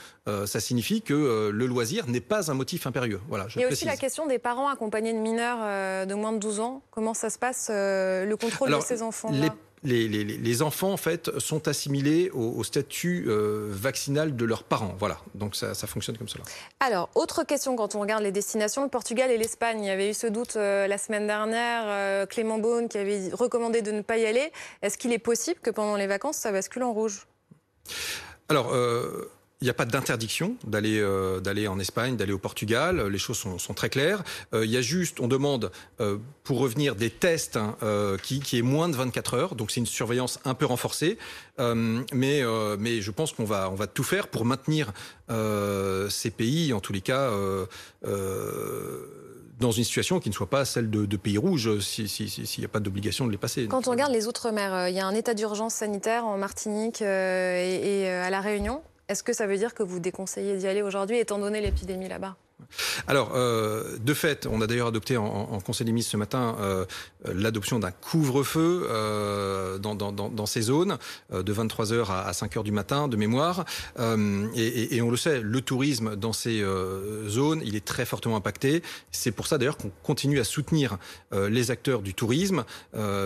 Ça 0.46 0.60
signifie 0.60 1.02
que 1.02 1.50
le 1.52 1.66
loisir 1.66 2.06
n'est 2.06 2.20
pas 2.22 2.52
un 2.52 2.54
motif 2.54 2.86
impérieux. 2.86 3.20
Voilà. 3.30 3.48
Je 3.48 3.58
Il 3.58 3.64
y 3.64 3.66
a 3.66 3.68
aussi 3.70 3.86
la 3.86 3.98
question 3.98 4.28
des 4.28 4.38
parents 4.38 4.70
accompagnés 4.70 5.12
de 5.12 5.18
mineurs 5.18 6.06
de 6.06 6.14
moins 6.14 6.32
de 6.32 6.38
12 6.38 6.60
ans. 6.60 6.84
Comment 6.92 7.16
ça 7.16 7.32
se 7.32 7.40
passe 7.40 7.70
le 7.72 8.36
contrôle 8.36 8.68
Alors, 8.68 8.82
de 8.82 8.86
ces 8.86 9.02
enfants 9.02 9.32
-là 9.32 9.42
les, 9.42 9.50
les, 9.84 10.08
les, 10.08 10.62
enfants 10.62 10.92
en 10.92 10.98
fait 10.98 11.38
sont 11.40 11.68
assimilés 11.68 12.30
au, 12.32 12.52
au 12.52 12.64
statut 12.64 13.26
euh, 13.28 13.68
vaccinal 13.72 14.36
de 14.36 14.46
leurs 14.46 14.64
parents. 14.64 14.94
Voilà, 15.00 15.20
donc 15.36 15.56
ça, 15.56 15.74
ça, 15.74 15.88
fonctionne 15.88 16.18
comme 16.18 16.28
cela. 16.28 16.44
Alors, 16.80 17.10
autre 17.16 17.44
question 17.44 17.76
quand 17.76 17.96
on 17.96 18.02
regarde 18.02 18.24
les 18.24 18.32
destinations, 18.32 18.84
le 18.84 18.90
Portugal 18.90 19.32
et 19.32 19.38
l'Espagne. 19.38 19.84
Il 19.84 19.88
y 19.88 19.92
avait 19.92 20.10
eu 20.10 20.14
ce 20.14 20.28
doute 20.28 20.56
euh, 20.58 20.88
la 20.88 20.98
semaine 20.98 21.28
dernière, 21.28 21.84
euh, 21.88 22.26
Clément 22.26 22.60
Beaune 22.60 22.90
qui 22.90 22.98
avait 22.98 23.30
recommandé 23.32 23.82
de 23.82 23.92
ne 23.92 24.02
pas 24.02 24.18
y 24.18 24.26
aller. 24.26 24.52
Est-ce 24.82 24.98
qu'il 24.98 25.14
est 25.14 25.20
possible 25.20 25.60
que 25.62 25.70
pendant 25.70 25.96
les 25.96 26.08
vacances, 26.08 26.38
ça 26.38 26.52
bascule 26.52 26.84
en 26.84 26.94
rouge? 26.94 27.26
Alors. 28.50 28.74
Il 29.62 29.66
n'y 29.66 29.72
a 29.72 29.74
pas 29.74 29.84
d'interdiction 29.84 30.56
d'aller 30.66 31.02
euh, 31.02 31.42
d'aller 31.42 31.68
en 31.68 31.80
Espagne, 31.80 32.16
d'aller 32.16 32.32
au 32.32 32.38
Portugal. 32.38 33.08
Les 33.08 33.18
choses 33.18 33.38
sont, 33.38 33.60
sont 33.60 33.74
très 33.74 33.90
claires. 33.90 34.24
Euh, 34.54 34.64
il 34.64 34.72
y 34.72 34.78
a 34.78 34.82
juste, 34.82 35.20
on 35.20 35.28
demande 35.28 35.70
euh, 36.00 36.18
pour 36.46 36.60
revenir 36.60 36.96
des 36.96 37.10
tests 37.10 37.58
hein, 37.58 37.76
euh, 37.84 38.18
qui, 38.18 38.40
qui 38.40 38.58
est 38.58 38.62
moins 38.62 38.88
de 38.88 38.96
24 38.96 39.34
heures. 39.34 39.56
Donc 39.56 39.72
c'est 39.72 39.82
une 39.82 39.86
surveillance 39.86 40.40
un 40.46 40.54
peu 40.54 40.66
renforcée. 40.66 41.18
Euh, 41.60 42.02
mais 42.14 42.42
euh, 42.42 42.78
mais 42.80 43.02
je 43.02 43.12
pense 43.12 43.34
qu'on 43.34 43.44
va 43.44 43.70
on 43.70 43.76
va 43.76 43.88
tout 43.88 44.06
faire 44.06 44.30
pour 44.30 44.46
maintenir 44.46 44.94
ces 45.28 46.32
pays, 46.32 46.72
en 46.72 46.80
tous 46.80 46.94
les 46.94 47.02
cas 47.02 47.30
dans 49.60 49.72
une 49.72 49.84
situation 49.84 50.22
qui 50.22 50.30
ne 50.30 50.34
soit 50.34 50.50
pas 50.50 50.64
celle 50.64 50.90
de, 50.90 51.06
de 51.06 51.18
pays 51.18 51.38
rouges 51.38 51.80
s'il 51.80 52.08
si, 52.08 52.30
si, 52.30 52.48
si 52.48 52.62
n'y 52.62 52.66
a 52.66 52.70
pas 52.70 52.80
d'obligation 52.80 53.28
de 53.28 53.32
les 53.32 53.38
passer. 53.38 53.68
Quand 53.68 53.90
on 53.90 53.92
regarde 53.92 54.14
les 54.14 54.26
Outre-mer, 54.26 54.88
il 54.88 54.96
y 54.96 55.02
a 55.02 55.06
un 55.06 55.14
état 55.14 55.34
d'urgence 55.34 55.74
sanitaire 55.74 56.26
en 56.26 56.38
Martinique 56.38 57.02
et, 57.02 58.04
et 58.04 58.10
à 58.10 58.30
La 58.30 58.40
Réunion. 58.40 58.82
Est-ce 59.10 59.24
que 59.24 59.34
ça 59.34 59.48
veut 59.48 59.58
dire 59.58 59.74
que 59.74 59.82
vous 59.82 60.00
déconseillez 60.00 60.56
d'y 60.58 60.68
aller 60.68 60.84
aujourd'hui, 60.84 61.18
étant 61.18 61.40
donné 61.40 61.62
l'épidémie 61.62 62.08
là-bas? 62.08 62.38
Alors, 63.08 63.32
euh, 63.36 63.98
de 63.98 64.14
fait, 64.14 64.48
on 64.50 64.62
a 64.62 64.68
d'ailleurs 64.68 64.88
adopté 64.88 65.18
en, 65.18 65.26
en, 65.26 65.60
Conseil 65.60 65.86
des 65.86 65.92
ministres 65.92 66.12
ce 66.12 66.18
matin 66.18 66.56
euh, 66.60 66.86
l'adoption 67.26 67.80
d'un 67.80 67.92
couvre-feu 67.92 68.88
euh, 68.90 69.78
dans, 69.78 69.96
dans, 69.96 70.12
dans, 70.12 70.46
ces 70.46 70.62
zones, 70.62 70.98
euh, 71.34 71.44
de 71.44 71.54
23h 71.54 72.06
à, 72.10 72.22
à 72.22 72.32
5h 72.32 72.64
du 72.64 72.72
matin, 72.72 73.08
de 73.08 73.18
mémoire. 73.18 73.66
Euh, 74.00 74.48
et, 74.56 74.96
et, 74.96 75.02
on 75.02 75.12
le 75.12 75.18
sait, 75.18 75.42
le 75.42 75.62
tourisme 75.62 76.16
dans 76.16 76.34
ces 76.34 76.62
euh, 76.62 77.28
zones, 77.28 77.62
il 77.66 77.76
est 77.76 77.86
très 77.86 78.06
fortement 78.06 78.36
impacté. 78.36 78.82
C'est 79.12 79.32
pour 79.32 79.48
ça 79.48 79.58
d'ailleurs 79.58 79.78
qu'on 79.78 79.92
continue 80.04 80.40
à 80.40 80.44
soutenir 80.44 80.98
les 81.32 81.72
acteurs 81.72 82.02
du 82.02 82.14
tourisme. 82.14 82.64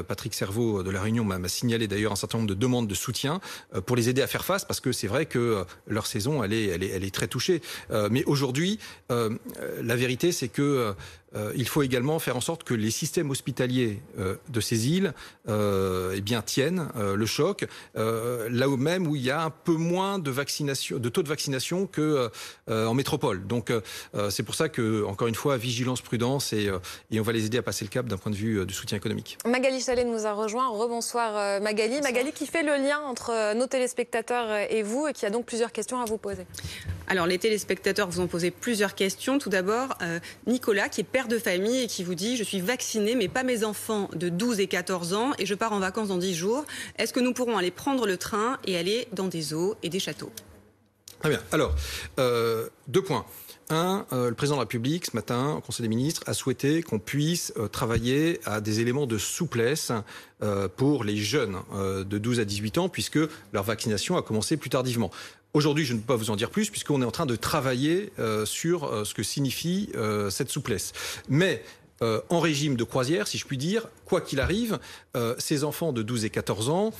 Patrick 0.07 0.33
Servaux 0.33 0.83
de 0.83 0.89
La 0.89 1.01
Réunion 1.01 1.23
m'a 1.23 1.47
signalé 1.47 1.87
d'ailleurs 1.87 2.11
un 2.11 2.15
certain 2.15 2.37
nombre 2.37 2.49
de 2.49 2.55
demandes 2.55 2.87
de 2.87 2.95
soutien 2.95 3.39
pour 3.85 3.95
les 3.95 4.09
aider 4.09 4.21
à 4.21 4.27
faire 4.27 4.45
face, 4.45 4.65
parce 4.65 4.79
que 4.79 4.91
c'est 4.91 5.07
vrai 5.07 5.25
que 5.25 5.65
leur 5.87 6.05
saison, 6.05 6.43
elle 6.43 6.53
est, 6.53 6.65
elle 6.67 6.83
est, 6.83 6.89
elle 6.89 7.03
est 7.03 7.13
très 7.13 7.27
touchée. 7.27 7.61
mais 8.09 8.23
aujourd'hui, 8.25 8.79
euh, 9.11 9.22
la 9.81 9.95
vérité, 9.95 10.31
c'est 10.31 10.47
que 10.47 10.61
euh, 10.61 10.93
il 11.55 11.67
faut 11.67 11.81
également 11.81 12.19
faire 12.19 12.37
en 12.37 12.41
sorte 12.41 12.63
que 12.63 12.73
les 12.73 12.91
systèmes 12.91 13.31
hospitaliers 13.31 14.01
euh, 14.19 14.35
de 14.49 14.61
ces 14.61 14.89
îles 14.89 15.13
euh, 15.49 16.13
eh 16.15 16.21
bien, 16.21 16.41
tiennent 16.41 16.89
euh, 16.95 17.15
le 17.15 17.25
choc, 17.25 17.65
euh, 17.97 18.47
là 18.51 18.69
où 18.69 18.77
même 18.77 19.07
où 19.07 19.15
il 19.15 19.23
y 19.23 19.31
a 19.31 19.43
un 19.43 19.49
peu 19.49 19.73
moins 19.73 20.19
de, 20.19 20.31
vaccination, 20.31 20.99
de 20.99 21.09
taux 21.09 21.23
de 21.23 21.29
vaccination 21.29 21.87
qu'en 21.87 22.29
euh, 22.69 22.93
métropole. 22.93 23.47
Donc 23.47 23.71
c'est 24.29 24.43
pour 24.43 24.55
ça 24.55 24.69
que, 24.69 25.03
encore 25.05 25.27
une 25.27 25.35
fois, 25.35 25.57
vigilance, 25.57 26.01
prudence, 26.01 26.53
et, 26.53 26.69
et 27.11 27.19
on 27.19 27.23
va 27.23 27.31
les 27.31 27.45
aider 27.45 27.57
à 27.57 27.61
passer 27.61 27.85
le 27.85 27.89
cap 27.89 28.05
d'un 28.05 28.17
point 28.17 28.31
de 28.31 28.37
vue 28.37 28.65
du 28.65 28.73
soutien 28.73 28.97
économique. 28.97 29.37
Magali 29.45 29.81
Chalet 29.81 30.05
nous 30.05 30.25
a 30.25 30.33
rejoint. 30.33 30.67
Rebonsoir 30.69 31.61
Magali. 31.61 32.01
Magali 32.01 32.31
qui 32.31 32.45
fait 32.45 32.63
le 32.63 32.75
lien 32.75 32.99
entre 32.99 33.53
nos 33.55 33.67
téléspectateurs 33.67 34.67
et 34.69 34.83
vous 34.83 35.07
et 35.07 35.13
qui 35.13 35.25
a 35.25 35.29
donc 35.29 35.45
plusieurs 35.45 35.71
questions 35.71 35.99
à 35.99 36.05
vous 36.05 36.17
poser. 36.17 36.45
Alors 37.07 37.27
les 37.27 37.37
téléspectateurs 37.37 38.07
vous 38.09 38.19
ont 38.21 38.27
posé 38.27 38.51
plusieurs 38.51 38.95
questions. 38.95 39.39
Tout 39.39 39.49
d'abord, 39.49 39.97
Nicolas 40.47 40.89
qui 40.89 41.01
est 41.01 41.03
père 41.03 41.22
de 41.27 41.39
famille 41.39 41.83
et 41.83 41.87
qui 41.87 42.03
vous 42.03 42.15
dit 42.15 42.37
je 42.37 42.43
suis 42.43 42.61
vacciné 42.61 43.15
mais 43.15 43.27
pas 43.27 43.43
mes 43.43 43.63
enfants 43.63 44.09
de 44.13 44.29
12 44.29 44.59
et 44.59 44.67
14 44.67 45.13
ans 45.13 45.31
et 45.39 45.45
je 45.45 45.55
pars 45.55 45.73
en 45.73 45.79
vacances 45.79 46.09
dans 46.09 46.17
10 46.17 46.33
jours. 46.35 46.65
Est-ce 46.97 47.13
que 47.13 47.19
nous 47.19 47.33
pourrons 47.33 47.57
aller 47.57 47.71
prendre 47.71 48.05
le 48.05 48.17
train 48.17 48.59
et 48.65 48.77
aller 48.77 49.07
dans 49.11 49.27
des 49.27 49.53
eaux 49.53 49.75
et 49.83 49.89
des 49.89 49.99
châteaux? 49.99 50.31
Très 51.23 51.29
bien. 51.29 51.41
Alors, 51.53 51.73
euh, 52.19 52.67
deux 52.89 53.01
points. 53.01 53.25
Un, 53.69 54.05
euh, 54.11 54.27
le 54.27 54.35
président 54.35 54.57
de 54.57 54.59
la 54.59 54.65
République, 54.65 55.05
ce 55.05 55.15
matin, 55.15 55.53
au 55.53 55.61
Conseil 55.61 55.83
des 55.83 55.87
ministres, 55.87 56.21
a 56.25 56.33
souhaité 56.33 56.83
qu'on 56.83 56.99
puisse 56.99 57.53
euh, 57.55 57.69
travailler 57.69 58.41
à 58.43 58.59
des 58.59 58.81
éléments 58.81 59.07
de 59.07 59.17
souplesse 59.17 59.93
pour 60.75 61.05
les 61.05 61.15
jeunes 61.15 61.55
de 61.73 62.17
12 62.17 62.41
à 62.41 62.45
18 62.45 62.77
ans, 62.77 62.89
puisque 62.89 63.17
leur 63.53 63.63
vaccination 63.63 64.17
a 64.17 64.21
commencé 64.21 64.57
plus 64.57 64.69
tardivement. 64.69 65.09
Aujourd'hui, 65.53 65.85
je 65.85 65.93
ne 65.93 65.99
peux 65.99 66.05
pas 66.05 66.15
vous 66.15 66.31
en 66.31 66.35
dire 66.35 66.49
plus, 66.49 66.69
puisqu'on 66.69 67.01
est 67.01 67.05
en 67.05 67.11
train 67.11 67.25
de 67.25 67.35
travailler 67.35 68.11
sur 68.45 69.05
ce 69.05 69.13
que 69.13 69.21
signifie 69.21 69.91
cette 70.31 70.49
souplesse. 70.49 70.93
Mais 71.29 71.63
en 72.01 72.39
régime 72.39 72.75
de 72.75 72.83
croisière, 72.83 73.27
si 73.27 73.37
je 73.37 73.45
puis 73.45 73.57
dire, 73.57 73.87
quoi 74.05 74.19
qu'il 74.19 74.39
arrive, 74.39 74.79
ces 75.37 75.63
enfants 75.63 75.93
de 75.93 76.01
12 76.01 76.25
et 76.25 76.31
14 76.31 76.69
ans 76.69 76.91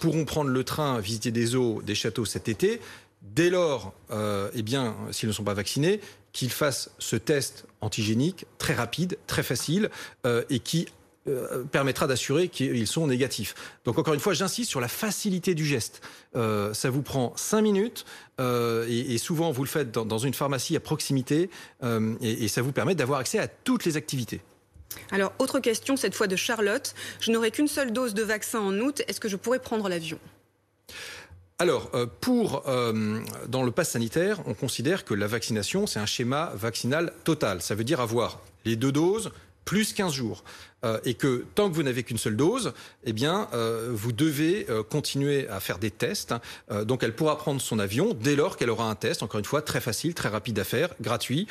pourront 0.00 0.26
prendre 0.26 0.50
le 0.50 0.64
train, 0.64 1.00
visiter 1.00 1.30
des 1.30 1.56
eaux, 1.56 1.80
des 1.82 1.94
châteaux 1.94 2.26
cet 2.26 2.48
été, 2.48 2.78
Dès 3.22 3.50
lors, 3.50 3.92
euh, 4.10 4.50
eh 4.54 4.62
bien, 4.62 4.94
s'ils 5.10 5.28
ne 5.28 5.32
sont 5.32 5.44
pas 5.44 5.54
vaccinés, 5.54 6.00
qu'ils 6.32 6.50
fassent 6.50 6.90
ce 6.98 7.16
test 7.16 7.66
antigénique 7.80 8.46
très 8.58 8.74
rapide, 8.74 9.18
très 9.26 9.42
facile, 9.42 9.90
euh, 10.26 10.44
et 10.48 10.60
qui 10.60 10.86
euh, 11.28 11.64
permettra 11.64 12.06
d'assurer 12.06 12.48
qu'ils 12.48 12.86
sont 12.86 13.06
négatifs. 13.06 13.54
Donc 13.84 13.98
encore 13.98 14.14
une 14.14 14.20
fois, 14.20 14.34
j'insiste 14.34 14.70
sur 14.70 14.80
la 14.80 14.88
facilité 14.88 15.54
du 15.54 15.64
geste. 15.64 16.00
ça 16.34 16.90
vous 16.90 17.02
prend 17.02 17.32
cinq 17.36 17.62
minutes 17.62 18.04
et, 18.38 19.18
souvent 19.18 19.50
vous 19.50 19.64
le 19.64 19.68
faites 19.68 19.90
dans, 19.90 20.18
une 20.18 20.34
pharmacie 20.34 20.76
à 20.76 20.80
proximité 20.80 21.50
et, 21.82 22.44
et 22.44 22.48
ça 22.48 22.62
vous 22.62 22.72
permet 22.72 22.94
d'avoir 22.94 23.20
accès 23.20 23.38
à 23.38 23.48
toutes 23.48 23.84
les 23.84 23.96
activités. 23.96 24.40
Alors, 25.10 25.32
autre 25.38 25.60
question, 25.60 25.96
cette 25.96 26.14
fois 26.14 26.26
de 26.26 26.36
Charlotte. 26.36 26.94
Je 27.20 27.30
n'aurai 27.30 27.50
qu'une 27.50 27.68
seule 27.68 27.92
dose 27.92 28.14
de 28.14 28.22
vaccin 28.22 28.60
en 28.60 28.78
août. 28.78 29.02
Est-ce 29.08 29.20
que 29.20 29.28
je 29.28 29.36
pourrais 29.36 29.58
prendre 29.58 29.88
l'avion? 29.88 30.18
Alors, 31.58 31.90
euh, 31.94 32.06
pour 32.20 32.68
euh, 32.68 33.20
dans 33.48 33.62
le 33.62 33.70
pass 33.70 33.90
sanitaire, 33.90 34.40
on 34.46 34.52
considère 34.52 35.06
que 35.06 35.14
la 35.14 35.26
vaccination, 35.26 35.86
c'est 35.86 35.98
un 35.98 36.06
schéma 36.06 36.52
vaccinal 36.54 37.12
total. 37.24 37.62
Ça 37.62 37.74
veut 37.74 37.84
dire 37.84 38.00
avoir 38.00 38.40
les 38.66 38.76
deux 38.76 38.92
doses 38.92 39.30
plus 39.66 39.92
15 39.92 40.14
jours. 40.14 40.44
Euh, 40.84 40.98
et 41.04 41.12
que 41.12 41.44
tant 41.54 41.68
que 41.68 41.74
vous 41.74 41.82
n'avez 41.82 42.02
qu'une 42.02 42.16
seule 42.16 42.36
dose, 42.36 42.72
eh 43.04 43.12
bien, 43.12 43.48
vous 43.90 44.12
devez 44.12 44.66
continuer 44.88 45.46
à 45.48 45.60
faire 45.60 45.78
des 45.78 45.90
tests. 45.90 46.34
donc, 46.84 47.02
elle 47.02 47.14
pourra 47.14 47.36
prendre 47.36 47.60
son 47.60 47.78
avion 47.78 48.14
dès 48.14 48.36
lors 48.36 48.56
qu'elle 48.56 48.70
aura 48.70 48.88
un 48.88 48.94
test, 48.94 49.22
encore 49.22 49.38
une 49.38 49.44
fois, 49.44 49.60
très 49.60 49.80
facile, 49.80 50.14
très 50.14 50.30
rapide 50.30 50.58
à 50.58 50.64
faire, 50.64 50.90
gratuit, 51.00 51.46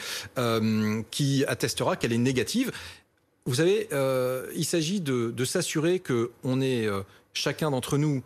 qui 1.11 1.45
attestera 1.47 1.95
qu'elle 1.95 2.13
est 2.13 2.17
négative. 2.17 2.71
Vous 3.45 3.55
savez, 3.55 3.89
il 4.55 4.65
s'agit 4.65 5.01
de, 5.01 5.31
de 5.31 5.45
s'assurer 5.45 5.99
qu'on 5.99 6.61
est 6.61 6.87
chacun 7.33 7.71
d'entre 7.71 7.97
nous 7.97 8.23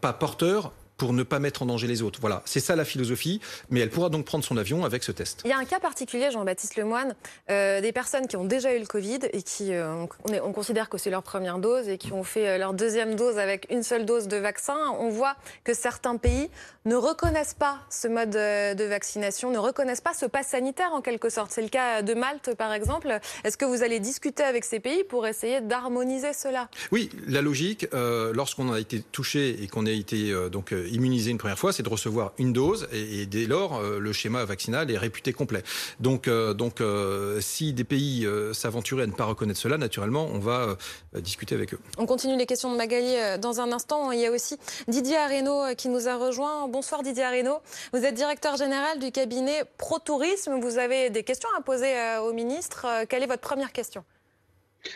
pas 0.00 0.12
porteur 0.12 0.72
pour 1.00 1.14
ne 1.14 1.22
pas 1.22 1.38
mettre 1.38 1.62
en 1.62 1.66
danger 1.66 1.86
les 1.86 2.02
autres. 2.02 2.20
Voilà, 2.20 2.42
c'est 2.44 2.60
ça 2.60 2.76
la 2.76 2.84
philosophie, 2.84 3.40
mais 3.70 3.80
elle 3.80 3.88
pourra 3.88 4.10
donc 4.10 4.26
prendre 4.26 4.44
son 4.44 4.58
avion 4.58 4.84
avec 4.84 5.02
ce 5.02 5.12
test. 5.12 5.40
Il 5.46 5.48
y 5.48 5.52
a 5.54 5.56
un 5.56 5.64
cas 5.64 5.80
particulier, 5.80 6.30
Jean-Baptiste 6.30 6.76
Lemoine, 6.76 7.14
euh, 7.48 7.80
des 7.80 7.90
personnes 7.90 8.26
qui 8.26 8.36
ont 8.36 8.44
déjà 8.44 8.76
eu 8.76 8.80
le 8.80 8.84
Covid 8.84 9.20
et 9.32 9.40
qui, 9.40 9.72
euh, 9.72 10.04
on, 10.44 10.52
considère 10.52 10.90
que 10.90 10.98
c'est 10.98 11.08
leur 11.08 11.22
première 11.22 11.58
dose 11.58 11.88
et 11.88 11.96
qui 11.96 12.12
ont 12.12 12.22
fait 12.22 12.46
euh, 12.46 12.58
leur 12.58 12.74
deuxième 12.74 13.14
dose 13.14 13.38
avec 13.38 13.66
une 13.70 13.82
seule 13.82 14.04
dose 14.04 14.28
de 14.28 14.36
vaccin. 14.36 14.76
On 14.98 15.08
voit 15.08 15.36
que 15.64 15.72
certains 15.72 16.18
pays 16.18 16.50
ne 16.84 16.96
reconnaissent 16.96 17.54
pas 17.54 17.78
ce 17.88 18.06
mode 18.06 18.30
de 18.30 18.84
vaccination, 18.84 19.50
ne 19.50 19.58
reconnaissent 19.58 20.02
pas 20.02 20.12
ce 20.12 20.26
pass 20.26 20.48
sanitaire 20.48 20.92
en 20.92 21.00
quelque 21.00 21.30
sorte. 21.30 21.50
C'est 21.50 21.62
le 21.62 21.68
cas 21.68 22.02
de 22.02 22.12
Malte, 22.12 22.54
par 22.56 22.74
exemple. 22.74 23.20
Est-ce 23.44 23.56
que 23.56 23.64
vous 23.64 23.82
allez 23.82 24.00
discuter 24.00 24.42
avec 24.42 24.64
ces 24.64 24.80
pays 24.80 25.02
pour 25.04 25.26
essayer 25.26 25.62
d'harmoniser 25.62 26.34
cela? 26.34 26.68
Oui, 26.92 27.08
la 27.26 27.40
logique, 27.40 27.86
lorsqu'on 27.92 28.70
a 28.70 28.78
été 28.78 29.00
touché 29.00 29.62
et 29.62 29.66
qu'on 29.66 29.86
a 29.86 29.90
été 29.90 30.34
donc 30.50 30.74
immuniser 30.90 31.30
une 31.30 31.38
première 31.38 31.58
fois, 31.58 31.72
c'est 31.72 31.82
de 31.82 31.88
recevoir 31.88 32.32
une 32.38 32.52
dose 32.52 32.88
et, 32.92 33.26
dès 33.26 33.46
lors, 33.46 33.76
euh, 33.76 33.98
le 33.98 34.12
schéma 34.12 34.44
vaccinal 34.44 34.90
est 34.90 34.98
réputé 34.98 35.32
complet. 35.32 35.62
Donc, 36.00 36.28
euh, 36.28 36.54
donc 36.54 36.80
euh, 36.80 37.40
si 37.40 37.72
des 37.72 37.84
pays 37.84 38.26
s'aventuraient 38.52 39.04
à 39.04 39.06
ne 39.06 39.12
pas 39.12 39.24
reconnaître 39.24 39.60
cela, 39.60 39.78
naturellement, 39.78 40.26
on 40.26 40.38
va 40.38 40.76
discuter 41.14 41.54
avec 41.54 41.74
eux. 41.74 41.80
On 41.98 42.06
continue 42.06 42.36
les 42.36 42.46
questions 42.46 42.72
de 42.72 42.76
Magali 42.76 43.14
dans 43.40 43.60
un 43.60 43.72
instant. 43.72 44.12
Il 44.12 44.20
y 44.20 44.26
a 44.26 44.30
aussi 44.30 44.58
Didier 44.88 45.16
Areno 45.16 45.74
qui 45.76 45.88
nous 45.88 46.08
a 46.08 46.16
rejoint. 46.16 46.68
Bonsoir 46.68 47.02
Didier 47.02 47.24
Areno. 47.24 47.58
Vous 47.92 48.04
êtes 48.04 48.14
directeur 48.14 48.56
général 48.56 48.98
du 48.98 49.10
cabinet 49.12 49.64
Pro 49.78 49.98
Tourisme. 49.98 50.60
Vous 50.60 50.78
avez 50.78 51.10
des 51.10 51.22
questions 51.24 51.48
à 51.58 51.62
poser 51.62 51.94
au 52.22 52.32
ministre. 52.32 52.86
Quelle 53.08 53.22
est 53.22 53.26
votre 53.26 53.42
première 53.42 53.72
question? 53.72 54.04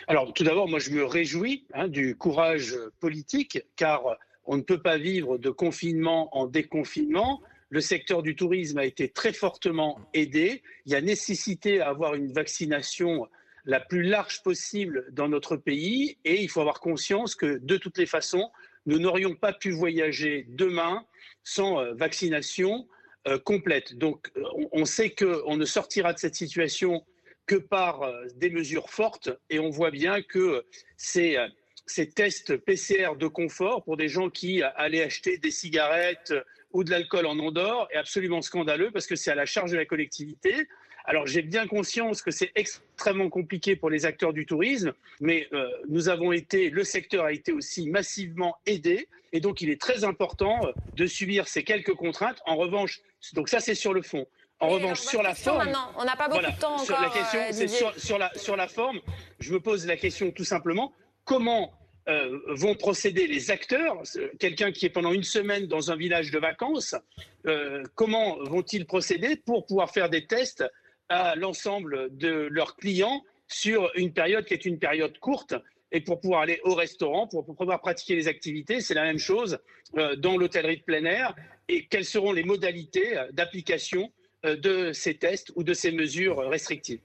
Alors, 0.07 0.33
tout 0.33 0.43
d'abord, 0.43 0.67
moi, 0.67 0.79
je 0.79 0.89
me 0.89 1.05
réjouis 1.05 1.65
hein, 1.73 1.87
du 1.87 2.15
courage 2.15 2.75
politique, 2.99 3.63
car 3.75 4.17
on 4.45 4.57
ne 4.57 4.61
peut 4.61 4.81
pas 4.81 4.97
vivre 4.97 5.37
de 5.37 5.49
confinement 5.49 6.35
en 6.37 6.47
déconfinement. 6.47 7.41
Le 7.69 7.81
secteur 7.81 8.23
du 8.23 8.35
tourisme 8.35 8.77
a 8.77 8.85
été 8.85 9.09
très 9.09 9.33
fortement 9.33 9.99
aidé. 10.13 10.61
Il 10.85 10.91
y 10.91 10.95
a 10.95 11.01
nécessité 11.01 11.81
à 11.81 11.89
avoir 11.89 12.15
une 12.15 12.31
vaccination 12.31 13.27
la 13.65 13.79
plus 13.79 14.03
large 14.03 14.43
possible 14.43 15.07
dans 15.11 15.27
notre 15.27 15.57
pays 15.57 16.17
et 16.23 16.41
il 16.41 16.49
faut 16.49 16.61
avoir 16.61 16.79
conscience 16.79 17.35
que 17.35 17.57
de 17.57 17.77
toutes 17.77 17.97
les 17.97 18.05
façons, 18.05 18.51
nous 18.85 18.99
n'aurions 18.99 19.33
pas 19.35 19.53
pu 19.53 19.71
voyager 19.71 20.45
demain 20.49 21.03
sans 21.43 21.79
euh, 21.79 21.93
vaccination 21.95 22.87
euh, 23.27 23.39
complète. 23.39 23.95
Donc 23.97 24.31
euh, 24.37 24.43
on 24.71 24.85
sait 24.85 25.09
qu'on 25.09 25.57
ne 25.57 25.65
sortira 25.65 26.13
de 26.13 26.19
cette 26.19 26.35
situation 26.35 27.03
que 27.47 27.55
par 27.55 28.11
des 28.37 28.49
mesures 28.49 28.89
fortes 28.89 29.29
et 29.51 29.59
on 29.59 29.69
voit 29.69 29.91
bien 29.91 30.23
que 30.23 30.65
c'est 30.97 31.37
ces 31.85 32.09
tests 32.09 32.57
PCR 32.57 33.15
de 33.17 33.27
confort 33.27 33.83
pour 33.83 33.97
des 33.97 34.07
gens 34.07 34.29
qui 34.29 34.63
allaient 34.63 35.03
acheter 35.03 35.37
des 35.37 35.51
cigarettes 35.51 36.33
ou 36.71 36.83
de 36.83 36.91
l'alcool 36.91 37.25
en 37.25 37.37
Andorre 37.39 37.87
est 37.91 37.97
absolument 37.97 38.41
scandaleux 38.41 38.91
parce 38.91 39.07
que 39.07 39.15
c'est 39.15 39.31
à 39.31 39.35
la 39.35 39.45
charge 39.45 39.71
de 39.71 39.77
la 39.77 39.85
collectivité. 39.85 40.67
Alors 41.05 41.27
j'ai 41.27 41.43
bien 41.43 41.67
conscience 41.67 42.21
que 42.21 42.31
c'est 42.31 42.51
extrêmement 42.55 43.29
compliqué 43.29 43.75
pour 43.75 43.89
les 43.89 44.05
acteurs 44.05 44.33
du 44.33 44.45
tourisme, 44.45 44.93
mais 45.21 45.47
euh, 45.53 45.69
nous 45.87 46.09
avons 46.09 46.31
été, 46.31 46.71
le 46.71 46.83
secteur 46.83 47.25
a 47.25 47.31
été 47.31 47.51
aussi 47.51 47.87
massivement 47.87 48.57
aidé, 48.65 49.07
et 49.31 49.39
donc 49.39 49.61
il 49.61 49.69
est 49.69 49.79
très 49.79 50.03
important 50.03 50.65
euh, 50.65 50.71
de 50.95 51.05
subir 51.05 51.47
ces 51.47 51.63
quelques 51.63 51.93
contraintes. 51.93 52.41
En 52.47 52.55
revanche, 52.55 53.01
donc 53.33 53.49
ça 53.49 53.59
c'est 53.59 53.75
sur 53.75 53.93
le 53.93 54.01
fond. 54.01 54.25
En 54.59 54.69
revanche, 54.69 55.01
sur 55.01 55.21
la 55.21 55.35
forme, 55.35 55.73
on 55.97 56.05
n'a 56.05 56.15
pas 56.15 56.29
beaucoup 56.29 56.41
de 56.41 56.59
temps 56.59 56.77
encore. 56.77 57.01
La 57.01 57.09
question, 57.09 57.39
euh, 57.39 57.49
c'est 57.51 57.67
sur, 57.67 57.93
sur, 57.99 58.17
la, 58.17 58.31
sur 58.35 58.55
la 58.55 58.67
forme. 58.67 58.99
Je 59.39 59.53
me 59.53 59.59
pose 59.59 59.85
la 59.85 59.97
question 59.97 60.31
tout 60.31 60.45
simplement 60.45 60.93
comment 61.25 61.73
euh, 62.07 62.39
vont 62.49 62.75
procéder 62.75 63.27
les 63.27 63.49
acteurs 63.51 64.03
Quelqu'un 64.39 64.71
qui 64.71 64.85
est 64.85 64.91
pendant 64.91 65.11
une 65.11 65.23
semaine 65.23 65.65
dans 65.65 65.91
un 65.91 65.95
village 65.95 66.29
de 66.29 66.37
vacances, 66.37 66.95
euh, 67.47 67.83
comment 67.95 68.37
vont-ils 68.43 68.85
procéder 68.85 69.35
pour 69.35 69.65
pouvoir 69.65 69.91
faire 69.91 70.09
des 70.09 70.27
tests 70.27 70.63
à 71.09 71.35
l'ensemble 71.35 72.15
de 72.15 72.47
leurs 72.51 72.75
clients 72.75 73.23
sur 73.47 73.91
une 73.95 74.13
période 74.13 74.45
qui 74.45 74.53
est 74.53 74.65
une 74.65 74.79
période 74.79 75.17
courte 75.19 75.55
et 75.91 76.01
pour 76.01 76.19
pouvoir 76.19 76.41
aller 76.41 76.59
au 76.63 76.75
restaurant, 76.75 77.27
pour, 77.27 77.45
pouvoir 77.45 77.81
pratiquer 77.81 78.15
les 78.15 78.27
activités, 78.27 78.81
c'est 78.81 78.93
la 78.93 79.03
même 79.03 79.19
chose 79.19 79.59
euh, 79.97 80.15
dans 80.15 80.37
l'hôtellerie 80.37 80.77
de 80.77 80.83
plein 80.83 81.05
air. 81.05 81.35
Et 81.67 81.85
quelles 81.87 82.05
seront 82.05 82.31
les 82.31 82.43
modalités 82.43 83.19
d'application 83.31 84.11
de 84.43 84.91
ces 84.93 85.15
tests 85.15 85.51
ou 85.55 85.63
de 85.63 85.73
ces 85.73 85.91
mesures 85.91 86.37
restrictives? 86.37 86.99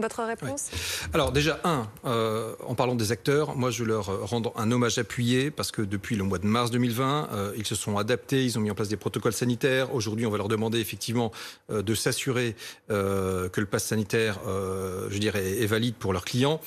Votre 0.00 0.24
réponse 0.24 0.70
Alors 1.12 1.32
déjà, 1.32 1.60
un, 1.64 1.88
euh, 2.04 2.54
en 2.66 2.74
parlant 2.74 2.94
des 2.94 3.12
acteurs, 3.12 3.56
moi 3.56 3.70
je 3.70 3.84
leur 3.84 4.28
rends 4.28 4.42
un 4.56 4.70
hommage 4.70 4.98
appuyé 4.98 5.50
parce 5.50 5.70
que 5.70 5.82
depuis 5.82 6.16
le 6.16 6.24
mois 6.24 6.38
de 6.38 6.46
mars 6.46 6.70
2020, 6.70 7.28
euh, 7.32 7.52
ils 7.56 7.66
se 7.66 7.74
sont 7.74 7.96
adaptés, 7.96 8.44
ils 8.44 8.58
ont 8.58 8.60
mis 8.60 8.70
en 8.70 8.74
place 8.74 8.88
des 8.88 8.96
protocoles 8.96 9.32
sanitaires. 9.32 9.94
Aujourd'hui, 9.94 10.26
on 10.26 10.30
va 10.30 10.38
leur 10.38 10.48
demander 10.48 10.80
effectivement 10.80 11.32
euh, 11.70 11.82
de 11.82 11.94
s'assurer 11.94 12.56
que 12.88 13.60
le 13.60 13.66
pass 13.66 13.84
sanitaire, 13.84 14.38
je 14.44 15.18
dirais, 15.18 15.62
est 15.62 15.66
valide 15.66 15.94
pour 15.94 16.12
leurs 16.12 16.24
clients. 16.24 16.60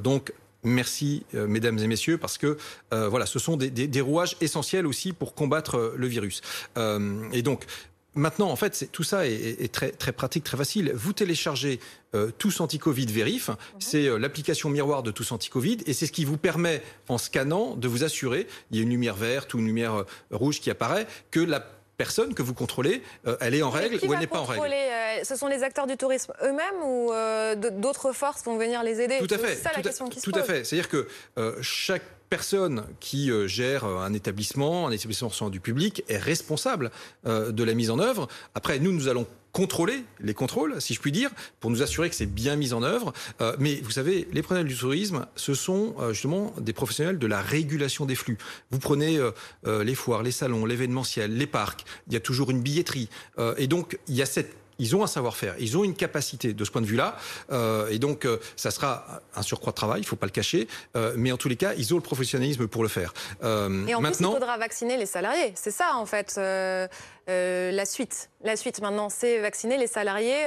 donc 0.00 0.32
Merci, 0.62 1.24
mesdames 1.32 1.78
et 1.78 1.86
messieurs, 1.86 2.16
parce 2.16 2.38
que 2.38 2.56
voilà, 2.90 3.26
ce 3.26 3.38
sont 3.38 3.56
des, 3.56 3.70
des, 3.70 4.00
rouages 4.00 4.36
essentiels 4.40 4.86
aussi 4.86 5.12
pour 5.12 5.34
combattre 5.34 5.94
le 5.96 6.06
virus. 6.06 6.40
et 7.32 7.42
donc, 7.42 7.66
Maintenant, 8.14 8.50
en 8.50 8.56
fait, 8.56 8.88
tout 8.92 9.02
ça 9.02 9.26
est, 9.26 9.72
très, 9.72 9.90
très 9.90 10.12
pratique, 10.12 10.44
très 10.44 10.56
facile. 10.56 10.92
Vous 10.94 11.12
téléchargez 11.12 11.80
euh, 12.14 12.30
Tous 12.38 12.60
Anti-Covid 12.60 13.06
Vérif, 13.06 13.48
mhm. 13.48 13.56
c'est 13.80 14.06
euh, 14.06 14.18
l'application 14.18 14.70
miroir 14.70 15.02
de 15.02 15.10
Tous 15.10 15.32
Anti-Covid, 15.32 15.78
et 15.86 15.92
c'est 15.92 16.06
ce 16.06 16.12
qui 16.12 16.24
vous 16.24 16.38
permet, 16.38 16.82
en 17.08 17.18
scannant, 17.18 17.74
de 17.74 17.88
vous 17.88 18.04
assurer, 18.04 18.46
il 18.70 18.76
y 18.76 18.80
a 18.80 18.82
une 18.84 18.90
lumière 18.90 19.16
verte 19.16 19.54
ou 19.54 19.58
une 19.58 19.66
lumière 19.66 19.94
euh, 19.94 20.06
rouge 20.30 20.60
qui 20.60 20.70
apparaît, 20.70 21.06
que 21.30 21.40
la 21.40 21.66
personne 21.96 22.34
que 22.34 22.42
vous 22.42 22.54
contrôlez, 22.54 23.02
euh, 23.26 23.36
elle 23.40 23.54
est 23.54 23.62
en 23.62 23.70
règle 23.70 23.98
ou 24.06 24.12
elle 24.12 24.20
n'est 24.20 24.26
pas 24.26 24.40
en 24.40 24.44
règle. 24.44 24.64
ce 25.22 25.36
sont 25.36 25.46
les 25.46 25.62
acteurs 25.62 25.86
du 25.86 25.96
tourisme 25.96 26.32
eux-mêmes 26.42 26.82
ou 26.84 27.12
d'autres 27.80 28.12
forces 28.12 28.44
vont 28.44 28.56
venir 28.56 28.82
les 28.82 29.00
aider? 29.00 29.18
Tout 29.18 29.34
à 29.34 29.38
fait. 29.38 29.54
C'est 29.56 29.62
ça 29.62 29.70
la 29.74 29.82
question 29.82 30.08
qui 30.08 30.20
se 30.20 30.24
pose. 30.24 30.34
Tout 30.34 30.38
à 30.38 30.42
fait. 30.42 30.64
C'est-à-dire 30.64 30.88
que 30.88 31.06
chaque 31.60 32.02
personne 32.34 32.84
qui 32.98 33.30
euh, 33.30 33.46
gère 33.46 33.84
un 33.84 34.12
établissement, 34.12 34.88
un 34.88 34.90
établissement 34.90 35.28
recevant 35.28 35.50
du 35.50 35.60
public, 35.60 36.02
est 36.08 36.18
responsable 36.18 36.90
euh, 37.26 37.52
de 37.52 37.62
la 37.62 37.74
mise 37.74 37.90
en 37.90 38.00
œuvre. 38.00 38.26
Après, 38.56 38.80
nous, 38.80 38.90
nous 38.90 39.06
allons 39.06 39.24
contrôler 39.54 40.04
les 40.20 40.34
contrôles, 40.34 40.82
si 40.82 40.94
je 40.94 41.00
puis 41.00 41.12
dire, 41.12 41.30
pour 41.60 41.70
nous 41.70 41.80
assurer 41.80 42.10
que 42.10 42.16
c'est 42.16 42.26
bien 42.26 42.56
mis 42.56 42.72
en 42.72 42.82
œuvre. 42.82 43.12
Euh, 43.40 43.54
mais 43.60 43.76
vous 43.76 43.92
savez, 43.92 44.26
les 44.32 44.42
professionnels 44.42 44.70
du 44.70 44.76
tourisme, 44.76 45.26
ce 45.36 45.54
sont 45.54 45.94
euh, 46.00 46.12
justement 46.12 46.52
des 46.60 46.72
professionnels 46.72 47.20
de 47.20 47.26
la 47.28 47.40
régulation 47.40 48.04
des 48.04 48.16
flux. 48.16 48.36
Vous 48.72 48.80
prenez 48.80 49.16
euh, 49.16 49.84
les 49.84 49.94
foires, 49.94 50.24
les 50.24 50.32
salons, 50.32 50.66
l'événementiel, 50.66 51.36
les 51.36 51.46
parcs, 51.46 51.84
il 52.08 52.14
y 52.14 52.16
a 52.16 52.20
toujours 52.20 52.50
une 52.50 52.60
billetterie. 52.60 53.08
et 53.56 53.68
donc, 53.68 53.96
il 54.08 54.16
y 54.16 54.22
a 54.22 54.26
cette 54.26 54.56
ils 54.78 54.96
ont 54.96 55.02
un 55.02 55.06
savoir-faire, 55.06 55.54
ils 55.58 55.76
ont 55.76 55.84
une 55.84 55.94
capacité 55.94 56.52
de 56.52 56.64
ce 56.64 56.70
point 56.70 56.80
de 56.80 56.86
vue-là, 56.86 57.16
euh, 57.52 57.88
et 57.88 57.98
donc 57.98 58.24
euh, 58.24 58.38
ça 58.56 58.70
sera 58.70 59.20
un 59.34 59.42
surcroît 59.42 59.72
de 59.72 59.76
travail, 59.76 60.00
il 60.00 60.04
ne 60.04 60.08
faut 60.08 60.16
pas 60.16 60.26
le 60.26 60.32
cacher, 60.32 60.68
euh, 60.96 61.14
mais 61.16 61.32
en 61.32 61.36
tous 61.36 61.48
les 61.48 61.56
cas, 61.56 61.74
ils 61.74 61.92
ont 61.94 61.96
le 61.96 62.02
professionnalisme 62.02 62.66
pour 62.66 62.82
le 62.82 62.88
faire. 62.88 63.14
Euh, 63.42 63.86
et 63.86 63.94
en 63.94 64.00
maintenant... 64.00 64.30
plus, 64.30 64.36
il 64.36 64.40
faudra 64.40 64.58
vacciner 64.58 64.96
les 64.96 65.06
salariés, 65.06 65.52
c'est 65.54 65.70
ça 65.70 65.92
en 65.94 66.06
fait 66.06 66.38
euh, 67.28 67.34
euh, 67.34 67.70
la 67.72 67.84
suite. 67.84 68.30
La 68.42 68.56
suite 68.56 68.80
maintenant, 68.80 69.08
c'est 69.08 69.38
vacciner 69.38 69.78
les 69.78 69.86
salariés, 69.86 70.44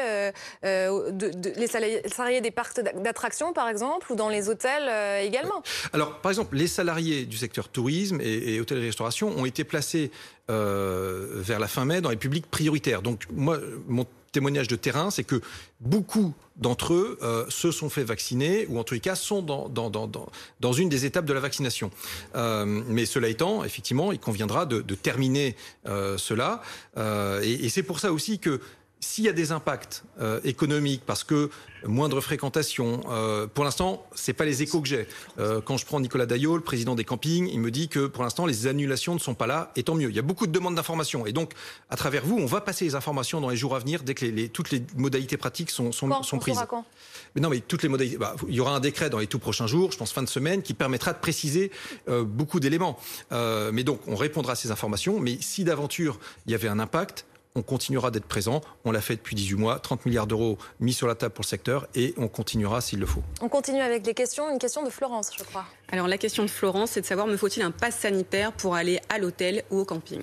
de, 0.63 1.12
de, 1.12 1.53
les 1.55 1.67
salariés 1.67 2.41
des 2.41 2.51
parcs 2.51 2.79
d'attractions 2.79 3.53
par 3.53 3.69
exemple, 3.69 4.12
ou 4.12 4.15
dans 4.15 4.29
les 4.29 4.50
hôtels 4.50 4.89
également. 5.24 5.63
Alors 5.93 6.19
par 6.22 6.31
exemple, 6.31 6.55
les 6.55 6.67
salariés 6.67 7.25
du 7.25 7.38
secteur 7.38 7.69
tourisme 7.69 8.19
et, 8.22 8.55
et 8.55 8.60
hôtellerie-restauration 8.60 9.29
ont 9.29 9.46
été 9.46 9.63
placés 9.63 10.12
vers 10.48 11.60
la 11.60 11.67
fin 11.67 11.86
mai 11.86 12.01
dans 12.01 12.10
les 12.10 12.17
publics 12.17 12.48
prioritaires. 12.50 13.01
Donc 13.01 13.24
moi, 13.31 13.57
mon 13.88 14.05
témoignage 14.31 14.67
de 14.67 14.75
terrain, 14.75 15.12
c'est 15.12 15.24
que 15.24 15.41
beaucoup 15.79 16.34
d'entre 16.55 16.93
eux 16.93 17.19
euh, 17.22 17.46
se 17.50 17.72
sont 17.72 17.89
fait 17.89 18.03
vacciner 18.03 18.65
ou 18.67 18.79
en 18.79 18.84
tous 18.84 18.96
les 18.96 19.00
cas 19.00 19.15
sont 19.15 19.41
dans, 19.41 20.74
une 20.74 20.89
des 20.89 21.05
étapes 21.05 21.25
de 21.25 21.34
la 21.34 21.39
vaccination. 21.39 21.91
Euh, 22.36 22.65
mais 22.65 23.05
cela 23.05 23.27
étant, 23.27 23.63
effectivement, 23.63 24.12
il 24.12 24.19
conviendra 24.19 24.65
de, 24.65 24.81
terminer 24.96 25.55
euh, 25.88 26.17
cela. 26.17 26.62
Et 27.43 27.69
c'est 27.69 27.84
pour 27.84 28.00
ça 28.00 28.12
aussi 28.12 28.39
que 28.39 28.60
s'il 29.00 29.25
y 29.25 29.30
a 29.30 29.34
des 29.34 29.51
impacts 29.51 30.04
euh, 30.20 30.39
économiques, 30.44 31.04
parce 31.06 31.24
que 31.24 31.50
moindre 31.86 32.20
fréquentation, 32.20 33.01
euh, 33.10 33.46
pour 33.46 33.63
l'instant, 33.63 34.08
c'est 34.16 34.34
pas 34.34 34.46
les 34.46 34.63
échos 34.63 34.82
que 34.82 34.88
j'ai. 34.88 35.08
Euh, 35.38 35.62
quand 35.62 35.77
je 35.77 35.86
prends 35.86 36.00
Nicolas 36.00 36.25
Daillot, 36.25 36.56
le 36.56 36.63
président 36.63 36.96
des 36.96 37.04
campings, 37.04 37.48
il 37.51 37.60
me 37.60 37.70
dit 37.70 37.89
que 37.89 38.08
pour 38.08 38.24
l'instant, 38.24 38.48
les 38.48 38.66
annulations 38.66 39.13
ne 39.13 39.20
sont 39.20 39.36
pas 39.36 39.46
là, 39.46 39.72
et 39.75 39.84
tant 39.84 39.94
mieux. 39.94 40.10
Il 40.10 40.16
y 40.16 40.20
a 40.20 40.24
beaucoup 40.24 40.48
de 40.48 40.51
demandes 40.51 40.75
d'informations. 40.75 41.27
Et 41.27 41.32
donc, 41.32 41.54
à 41.89 41.96
travers 41.96 42.25
vous, 42.25 42.38
on 42.38 42.48
va 42.48 42.62
passer 42.62 42.86
les 42.86 42.96
informations 42.96 43.39
dans 43.39 43.50
les 43.50 43.58
jours 43.58 43.75
à 43.75 43.80
venir, 43.80 44.01
dès 44.01 44.16
que 44.16 44.25
les, 44.25 44.32
les, 44.32 44.50
toutes 44.50 44.72
les 44.72 44.84
modalités 44.96 45.38
pratiques 45.38 45.70
sont, 45.70 45.92
sont, 45.92 46.10
quand, 46.10 46.24
sont 46.24 46.39
prises. 46.39 46.60
Quand? 46.68 46.86
Mais 47.36 47.42
non, 47.42 47.50
mais 47.50 47.60
toutes 47.60 47.84
les 47.84 47.89
modalités. 47.89 48.18
Bah, 48.18 48.36
il 48.48 48.56
y 48.56 48.60
aura 48.60 48.75
un 48.75 48.80
décret 48.80 49.12
dans 49.12 49.20
les 49.20 49.27
tout 49.27 49.39
prochains 49.39 49.68
jours, 49.68 49.92
je 49.92 49.98
pense 49.98 50.12
fin 50.12 50.24
de 50.24 50.30
semaine, 50.30 50.63
qui 50.63 50.74
permettra 50.74 51.13
de 51.13 51.20
préciser 51.20 51.72
beaucoup 52.08 52.60
d'éléments. 52.60 52.98
Mais 53.32 53.84
donc, 53.84 54.00
on 54.08 54.16
répondra 54.16 54.54
à 54.54 54.56
ces 54.56 54.72
informations. 54.72 55.20
Mais 55.20 55.38
si 55.39 55.63
d'aventure, 55.63 56.20
il 56.48 56.51
y 56.51 56.56
avait 56.56 56.68
un 56.68 56.80
impact, 56.80 57.25
on 57.56 57.62
continuera 57.62 58.12
d'être 58.12 58.25
présent. 58.25 58.62
On 58.86 58.92
l'a 58.92 59.01
fait 59.01 59.16
depuis 59.16 59.36
18 59.36 59.56
mois, 59.56 59.80
30 59.80 60.06
milliards 60.06 60.27
d'euros 60.27 60.58
mis 60.80 60.94
sur 60.94 61.08
la 61.08 61.16
table 61.16 61.34
pour 61.34 61.44
le 61.44 61.48
secteur 61.48 61.88
et 61.96 62.13
on 62.18 62.27
continuera 62.27 62.82
s'il 62.82 63.00
le 63.00 63.06
faut. 63.06 63.24
On 63.42 63.50
continue 63.50 63.82
avec 63.82 64.06
les 64.06 64.13
questions. 64.13 64.51
Une 64.51 64.60
question 64.60 64.84
de 64.84 64.89
Florence, 64.89 65.32
je 65.38 65.44
crois. 65.44 65.66
Alors 65.89 66.08
la 66.08 66.18
question 66.18 66.44
de 66.44 66.50
Florence, 66.50 66.92
c'est 66.92 67.01
de 67.01 67.06
savoir 67.06 67.27
me 67.27 67.38
faut-il 67.38 67.63
un 67.63 67.72
pass 67.72 67.98
sanitaire 67.98 68.51
pour 68.51 68.75
aller 68.75 69.00
à 69.10 69.18
l'hôtel 69.18 69.63
ou 69.72 69.80
au 69.80 69.86
camping? 69.86 70.22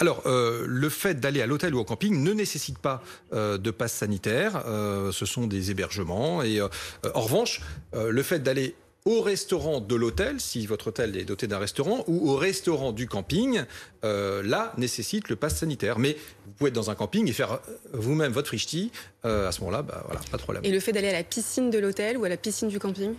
Alors, 0.00 0.22
euh, 0.24 0.64
le 0.66 0.88
fait 0.88 1.20
d'aller 1.20 1.42
à 1.42 1.46
l'hôtel 1.46 1.74
ou 1.74 1.78
au 1.78 1.84
camping 1.84 2.22
ne 2.22 2.32
nécessite 2.32 2.78
pas 2.78 3.02
euh, 3.34 3.58
de 3.58 3.70
passe 3.70 3.92
sanitaire. 3.92 4.62
Euh, 4.66 5.12
ce 5.12 5.26
sont 5.26 5.46
des 5.46 5.70
hébergements. 5.70 6.42
Et 6.42 6.58
euh, 6.58 6.68
en 7.14 7.20
revanche, 7.20 7.60
euh, 7.94 8.10
le 8.10 8.22
fait 8.22 8.38
d'aller 8.38 8.74
au 9.04 9.22
restaurant 9.22 9.80
de 9.80 9.94
l'hôtel, 9.94 10.40
si 10.40 10.66
votre 10.66 10.88
hôtel 10.88 11.16
est 11.16 11.24
doté 11.24 11.46
d'un 11.46 11.58
restaurant, 11.58 12.04
ou 12.06 12.30
au 12.30 12.36
restaurant 12.36 12.92
du 12.92 13.06
camping, 13.06 13.62
euh, 14.04 14.42
là, 14.42 14.72
nécessite 14.76 15.28
le 15.28 15.36
pass 15.36 15.56
sanitaire. 15.56 15.98
Mais 15.98 16.16
vous 16.46 16.52
pouvez 16.52 16.68
être 16.68 16.74
dans 16.74 16.90
un 16.90 16.94
camping 16.94 17.28
et 17.28 17.32
faire 17.32 17.60
vous-même 17.92 18.32
votre 18.32 18.48
frichti. 18.48 18.92
Euh, 19.24 19.48
à 19.48 19.52
ce 19.52 19.60
moment-là, 19.60 19.82
bah, 19.82 20.06
pas 20.30 20.36
de 20.36 20.42
problème. 20.42 20.64
Et 20.64 20.70
le 20.70 20.80
fait 20.80 20.92
d'aller 20.92 21.08
à 21.08 21.12
la 21.12 21.24
piscine 21.24 21.70
de 21.70 21.78
l'hôtel 21.78 22.18
ou 22.18 22.24
à 22.24 22.28
la 22.28 22.36
piscine 22.36 22.68
du 22.68 22.78
camping? 22.78 23.14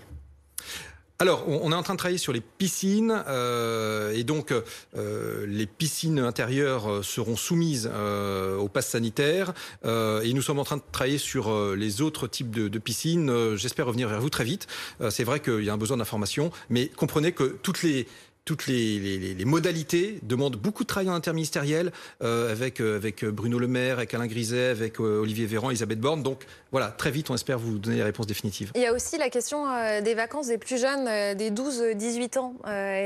Alors, 1.22 1.48
on 1.48 1.72
est 1.72 1.76
en 1.76 1.84
train 1.84 1.94
de 1.94 2.00
travailler 2.00 2.18
sur 2.18 2.34
les 2.34 2.42
piscines 2.42 3.24
euh, 3.28 4.12
et 4.12 4.24
donc 4.24 4.52
euh, 4.52 5.46
les 5.48 5.68
piscines 5.68 6.18
intérieures 6.18 7.06
seront 7.06 7.36
soumises 7.36 7.88
euh, 7.94 8.58
au 8.58 8.68
pass 8.68 8.88
sanitaire 8.88 9.54
euh, 9.86 10.24
et 10.24 10.34
nous 10.34 10.42
sommes 10.42 10.58
en 10.58 10.64
train 10.64 10.78
de 10.78 10.82
travailler 10.92 11.20
sur 11.20 11.52
euh, 11.52 11.76
les 11.78 12.02
autres 12.02 12.26
types 12.26 12.50
de, 12.50 12.68
de 12.68 12.80
piscines. 12.80 13.30
Euh, 13.30 13.56
j'espère 13.56 13.86
revenir 13.86 14.10
vers 14.10 14.20
vous 14.20 14.32
très 14.32 14.44
vite. 14.44 14.66
C'est 15.12 15.24
vrai 15.24 15.42
qu'il 15.42 15.64
y 15.64 15.70
a 15.70 15.74
un 15.74 15.78
besoin 15.78 15.98
d'information, 15.98 16.52
mais 16.72 16.88
comprenez 16.88 17.34
que 17.34 17.56
toutes 17.62 17.84
les 17.84 18.08
toutes 18.52 18.68
les, 18.68 19.00
les, 19.00 19.34
les, 19.34 19.46
modalités 19.46 20.20
demandent 20.24 20.58
beaucoup 20.58 20.84
de 20.84 20.88
travail 20.88 21.10
en 21.10 21.14
interministériel 21.14 21.94
euh, 22.22 22.52
avec, 22.52 22.82
euh, 22.82 22.98
avec 22.98 23.24
Bruno 23.24 23.58
Le 23.58 23.68
Maire, 23.68 23.94
avec 23.94 24.14
Alain 24.14 24.28
Griset, 24.28 24.68
avec 24.68 25.00
euh, 25.00 25.22
Olivier 25.22 25.46
Véran, 25.46 25.70
Elisabeth 25.70 26.02
Borne. 26.02 26.22
Donc 26.22 26.44
voilà, 26.74 26.90
très 26.90 27.12
vite, 27.12 27.30
on 27.30 27.36
espère 27.36 27.58
vous 27.58 27.78
donner 27.78 27.96
les 27.96 28.04
réponses 28.04 28.28
définitives. 28.28 28.74
Il 28.76 28.82
y 28.82 28.86
a 28.86 28.92
aussi 28.92 29.18
la 29.18 29.30
question 29.30 29.68
des 30.02 30.14
vacances 30.16 30.48
des 30.48 30.58
plus 30.58 30.82
jeunes, 30.82 31.06
des 31.38 31.50
12-18 31.50 32.40
ans. 32.40 32.56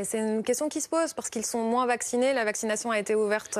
C'est 0.03 0.17
une 0.17 0.41
question 0.41 0.67
qui 0.67 0.81
se 0.81 0.89
pose 0.89 1.13
parce 1.13 1.29
qu'ils 1.29 1.45
sont 1.45 1.62
moins 1.62 1.86
vaccinés. 1.86 2.34
La 2.34 2.43
vaccination 2.43 2.89
a 2.89 2.97
été 2.97 3.13
ouverte 3.13 3.60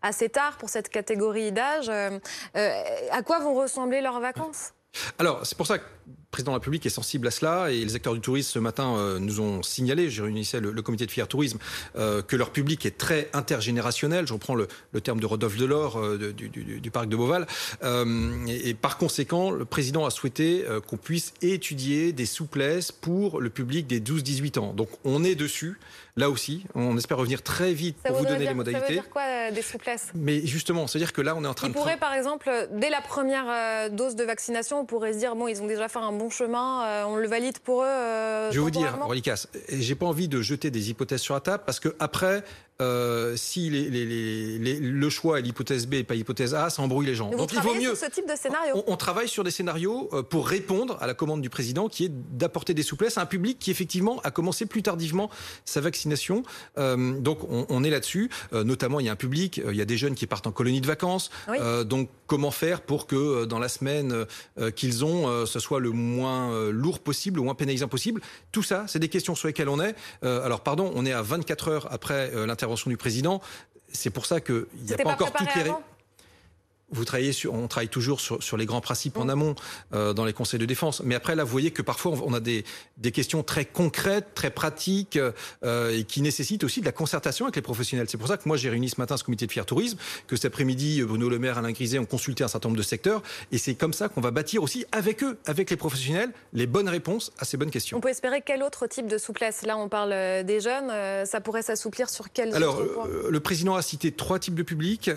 assez 0.00 0.30
tard 0.30 0.56
pour 0.56 0.70
cette 0.70 0.88
catégorie 0.88 1.52
d'âge. 1.52 1.90
à 1.90 3.22
quoi 3.22 3.38
vont 3.40 3.54
ressembler 3.54 4.00
leurs 4.00 4.20
vacances? 4.20 4.72
Alors, 5.18 5.44
c'est 5.44 5.58
pour 5.58 5.66
ça 5.66 5.78
que 5.78 5.84
président 6.30 6.52
de 6.52 6.56
la 6.56 6.58
République 6.58 6.84
est 6.84 6.90
sensible 6.90 7.26
à 7.26 7.30
cela 7.30 7.70
et 7.70 7.84
les 7.84 7.94
acteurs 7.96 8.12
du 8.12 8.20
tourisme 8.20 8.50
ce 8.52 8.58
matin 8.58 8.96
euh, 8.96 9.18
nous 9.18 9.40
ont 9.40 9.62
signalé, 9.62 10.10
j'ai 10.10 10.22
réuni 10.22 10.48
le, 10.60 10.72
le, 10.72 10.82
comité 10.82 11.06
de 11.06 11.10
filière 11.10 11.28
tourisme, 11.28 11.58
euh, 11.96 12.22
que 12.22 12.36
leur 12.36 12.50
public 12.50 12.84
est 12.84 12.98
très 12.98 13.30
intergénérationnel. 13.32 14.26
Je 14.26 14.34
reprends 14.34 14.54
le, 14.54 14.68
le 14.92 15.00
terme 15.00 15.20
de 15.20 15.26
Rodolphe 15.26 15.56
Delors 15.56 15.98
euh, 15.98 16.32
du, 16.36 16.48
du, 16.50 16.80
du, 16.80 16.90
parc 16.90 17.08
de 17.08 17.16
Beauval. 17.16 17.46
Et, 17.82 18.68
et, 18.68 18.74
par 18.74 18.98
conséquent, 18.98 19.50
le 19.50 19.64
président 19.64 20.04
a 20.04 20.10
souhaité 20.10 20.64
qu'on 20.86 20.96
puisse 20.96 21.32
étudier 21.42 22.12
des 22.12 22.26
souplesses 22.26 22.92
pour 22.92 23.40
le 23.40 23.50
public 23.50 23.86
des 23.86 24.00
12-18 24.00 24.58
ans. 24.58 24.72
Donc 24.74 24.88
on 25.04 25.24
est 25.24 25.34
dessus. 25.34 25.78
Là 26.16 26.30
aussi, 26.30 26.64
on 26.74 26.96
espère 26.98 27.16
revenir 27.16 27.42
très 27.42 27.72
vite 27.72 27.96
ça 28.02 28.08
pour 28.08 28.18
vous 28.18 28.24
donner 28.24 28.40
dire, 28.40 28.48
les 28.48 28.54
modalités. 28.54 28.80
Ça 28.80 28.88
veut 28.88 28.94
dire 28.94 29.08
quoi, 29.08 29.50
des 29.52 29.62
souplesses? 29.62 30.08
Mais 30.14 30.44
justement, 30.44 30.88
c'est-à-dire 30.88 31.12
que 31.12 31.20
là, 31.20 31.36
on 31.36 31.44
est 31.44 31.46
en 31.46 31.54
train 31.54 31.68
Il 31.68 31.72
de... 31.72 31.78
pourrait, 31.78 31.96
par 31.96 32.12
exemple, 32.12 32.50
dès 32.72 32.90
la 32.90 33.00
première 33.00 33.90
dose 33.92 34.16
de 34.16 34.24
vaccination, 34.24 34.80
on 34.80 34.84
pourrait 34.84 35.12
se 35.12 35.18
dire, 35.18 35.36
bon, 35.36 35.46
ils 35.46 35.62
ont 35.62 35.68
déjà 35.68 35.88
fait 35.88 36.00
un 36.00 36.10
bon 36.18 36.30
chemin, 36.30 37.06
on 37.06 37.16
le 37.16 37.26
valide 37.28 37.58
pour 37.60 37.82
eux. 37.82 38.50
Je 38.50 38.54
vais 38.54 38.58
vous 38.58 38.70
dire, 38.70 38.98
Rolicas, 39.00 39.46
j'ai 39.68 39.94
pas 39.94 40.06
envie 40.06 40.28
de 40.28 40.42
jeter 40.42 40.70
des 40.70 40.90
hypothèses 40.90 41.20
sur 41.20 41.34
la 41.34 41.40
table 41.40 41.62
parce 41.64 41.80
que 41.80 41.94
après, 41.98 42.44
euh, 42.80 43.34
si 43.36 43.70
les, 43.70 43.90
les, 43.90 44.04
les, 44.58 44.78
le 44.78 45.10
choix 45.10 45.40
est 45.40 45.42
l'hypothèse 45.42 45.88
B 45.88 45.94
et 45.94 46.04
pas 46.04 46.14
l'hypothèse 46.14 46.54
A, 46.54 46.70
ça 46.70 46.80
embrouille 46.80 47.06
les 47.06 47.16
gens. 47.16 47.28
Donc 47.30 47.52
il 47.52 47.58
vaut 47.58 47.74
mieux. 47.74 47.96
Sur 47.96 48.06
ce 48.06 48.10
type 48.10 48.28
de 48.28 48.36
scénario. 48.36 48.72
On, 48.76 48.92
on, 48.92 48.96
travaille 48.96 49.26
sur 49.26 49.42
des 49.42 49.50
scénarios 49.50 50.08
euh, 50.12 50.22
pour 50.22 50.46
répondre 50.46 50.96
à 51.00 51.08
la 51.08 51.14
commande 51.14 51.42
du 51.42 51.50
président, 51.50 51.88
qui 51.88 52.04
est 52.04 52.12
d'apporter 52.12 52.74
des 52.74 52.84
souplesses 52.84 53.18
à 53.18 53.22
un 53.22 53.26
public 53.26 53.58
qui 53.58 53.72
effectivement 53.72 54.20
a 54.22 54.30
commencé 54.30 54.64
plus 54.64 54.84
tardivement 54.84 55.28
sa 55.64 55.80
vaccination. 55.80 56.44
Euh, 56.78 57.18
donc 57.18 57.42
on, 57.50 57.66
on 57.68 57.82
est 57.82 57.90
là-dessus. 57.90 58.30
Euh, 58.52 58.62
notamment, 58.62 59.00
il 59.00 59.06
y 59.06 59.08
a 59.08 59.12
un 59.12 59.16
public, 59.16 59.60
il 59.68 59.74
y 59.74 59.82
a 59.82 59.84
des 59.84 59.96
jeunes 59.96 60.14
qui 60.14 60.28
partent 60.28 60.46
en 60.46 60.52
colonie 60.52 60.80
de 60.80 60.86
vacances. 60.86 61.30
Oui. 61.48 61.56
Donc 61.84 62.10
comment 62.28 62.52
faire 62.52 62.82
pour 62.82 63.08
que 63.08 63.44
dans 63.44 63.58
la 63.58 63.68
semaine 63.68 64.26
qu'ils 64.76 65.04
ont, 65.04 65.46
ce 65.46 65.58
soit 65.58 65.80
le 65.80 65.90
moins 65.90 66.70
lourd 66.70 67.00
possible, 67.00 67.38
le 67.38 67.44
moins 67.44 67.54
pénalisant 67.54 67.88
possible? 67.88 68.20
Tout 68.52 68.62
ça, 68.62 68.84
c'est 68.86 68.98
des 68.98 69.08
questions 69.08 69.34
sur 69.34 69.48
lesquelles 69.48 69.68
on 69.68 69.80
est. 69.80 69.94
alors 70.22 70.60
pardon, 70.60 70.92
on 70.94 71.06
est 71.06 71.12
à 71.12 71.22
24 71.22 71.68
heures 71.68 71.88
après 71.90 72.30
l'intervention 72.46 72.67
intervention 72.68 72.90
du 72.90 72.96
président. 72.96 73.40
C'est 73.92 74.10
pour 74.10 74.26
ça 74.26 74.40
qu'il 74.40 74.66
n'y 74.82 74.92
a 74.92 74.96
pas, 74.96 75.04
pas 75.04 75.12
encore 75.12 75.32
toutes 75.32 75.54
les 75.54 75.72
vous 76.90 77.04
travaillez 77.04 77.32
sur, 77.32 77.54
on 77.54 77.68
travaille 77.68 77.88
toujours 77.88 78.20
sur, 78.20 78.42
sur 78.42 78.56
les 78.56 78.66
grands 78.66 78.80
principes 78.80 79.18
en 79.18 79.28
amont 79.28 79.54
euh, 79.92 80.12
dans 80.12 80.24
les 80.24 80.32
conseils 80.32 80.58
de 80.58 80.66
défense. 80.66 81.02
Mais 81.04 81.14
après, 81.14 81.34
là, 81.36 81.44
vous 81.44 81.50
voyez 81.50 81.70
que 81.70 81.82
parfois, 81.82 82.14
on 82.24 82.32
a 82.34 82.40
des, 82.40 82.64
des 82.96 83.12
questions 83.12 83.42
très 83.42 83.64
concrètes, 83.64 84.28
très 84.34 84.50
pratiques 84.50 85.18
euh, 85.64 85.96
et 85.96 86.04
qui 86.04 86.22
nécessitent 86.22 86.64
aussi 86.64 86.80
de 86.80 86.86
la 86.86 86.92
concertation 86.92 87.44
avec 87.46 87.56
les 87.56 87.62
professionnels. 87.62 88.06
C'est 88.08 88.18
pour 88.18 88.28
ça 88.28 88.36
que 88.36 88.48
moi, 88.48 88.56
j'ai 88.56 88.70
réuni 88.70 88.88
ce 88.88 88.98
matin 88.98 89.16
ce 89.16 89.24
comité 89.24 89.46
de 89.46 89.52
fier 89.52 89.66
tourisme, 89.66 89.98
que 90.26 90.36
cet 90.36 90.46
après-midi, 90.46 91.02
Bruno 91.02 91.28
Le 91.28 91.38
Maire, 91.38 91.58
Alain 91.58 91.72
Griset 91.72 91.98
ont 91.98 92.06
consulté 92.06 92.44
un 92.44 92.48
certain 92.48 92.68
nombre 92.68 92.78
de 92.78 92.84
secteurs. 92.84 93.22
Et 93.52 93.58
c'est 93.58 93.74
comme 93.74 93.92
ça 93.92 94.08
qu'on 94.08 94.20
va 94.20 94.30
bâtir 94.30 94.62
aussi 94.62 94.86
avec 94.92 95.22
eux, 95.22 95.38
avec 95.46 95.70
les 95.70 95.76
professionnels, 95.76 96.30
les 96.52 96.66
bonnes 96.66 96.88
réponses 96.88 97.32
à 97.38 97.44
ces 97.44 97.56
bonnes 97.56 97.70
questions. 97.70 97.98
On 97.98 98.00
peut 98.00 98.08
espérer 98.08 98.42
quel 98.44 98.62
autre 98.62 98.86
type 98.86 99.08
de 99.08 99.18
souplesse? 99.18 99.62
Là, 99.62 99.76
on 99.76 99.88
parle 99.88 100.12
euh, 100.12 100.42
des 100.42 100.60
jeunes. 100.60 100.90
ça 101.26 101.40
pourrait 101.40 101.62
s'assouplir 101.62 102.08
sur 102.08 102.32
quels 102.32 102.54
Alors, 102.54 102.76
points 102.76 103.06
le 103.28 103.40
président 103.40 103.74
a 103.74 103.82
cité 103.82 104.12
trois 104.12 104.38
types 104.38 104.54
de 104.54 104.62
publics 104.62 105.10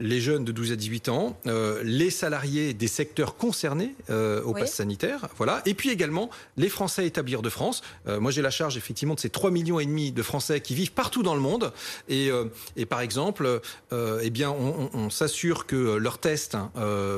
les 0.00 0.20
jeunes 0.20 0.44
de 0.44 0.52
12 0.52 0.72
à 0.72 0.76
18 0.76 1.08
ans, 1.08 1.36
euh, 1.46 1.82
les 1.84 2.10
salariés 2.10 2.72
des 2.72 2.86
secteurs 2.86 3.36
concernés 3.36 3.94
euh, 4.10 4.42
au 4.42 4.52
oui. 4.52 4.60
pass 4.60 4.74
sanitaire, 4.74 5.28
voilà, 5.36 5.60
et 5.66 5.74
puis 5.74 5.90
également 5.90 6.30
les 6.56 6.68
Français 6.68 7.06
établis 7.06 7.34
hors 7.34 7.42
de 7.42 7.50
France. 7.50 7.82
Euh, 8.06 8.20
moi, 8.20 8.30
j'ai 8.30 8.42
la 8.42 8.50
charge 8.50 8.76
effectivement 8.76 9.14
de 9.14 9.20
ces 9.20 9.30
3 9.30 9.50
millions 9.50 9.80
et 9.80 9.86
demi 9.86 10.12
de 10.12 10.22
Français 10.22 10.60
qui 10.60 10.74
vivent 10.74 10.92
partout 10.92 11.22
dans 11.22 11.34
le 11.34 11.40
monde, 11.40 11.72
et, 12.08 12.30
euh, 12.30 12.44
et 12.76 12.86
par 12.86 13.00
exemple, 13.00 13.60
euh, 13.92 14.20
eh 14.22 14.30
bien, 14.30 14.50
on, 14.50 14.90
on, 14.94 14.98
on 14.98 15.10
s'assure 15.10 15.66
que 15.66 15.96
leurs 15.96 16.18
tests 16.18 16.54
hein, 16.54 16.70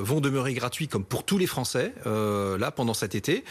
vont 0.03 0.21
demeurer 0.21 0.55
gratuits 0.55 0.89
comme 0.89 1.05
pour 1.05 1.25
tous 1.25 1.39
les 1.39 1.47
Français 1.47 1.93
là 2.05 2.71
pendant 2.71 2.95
cet 2.95 3.15
été. 3.15 3.45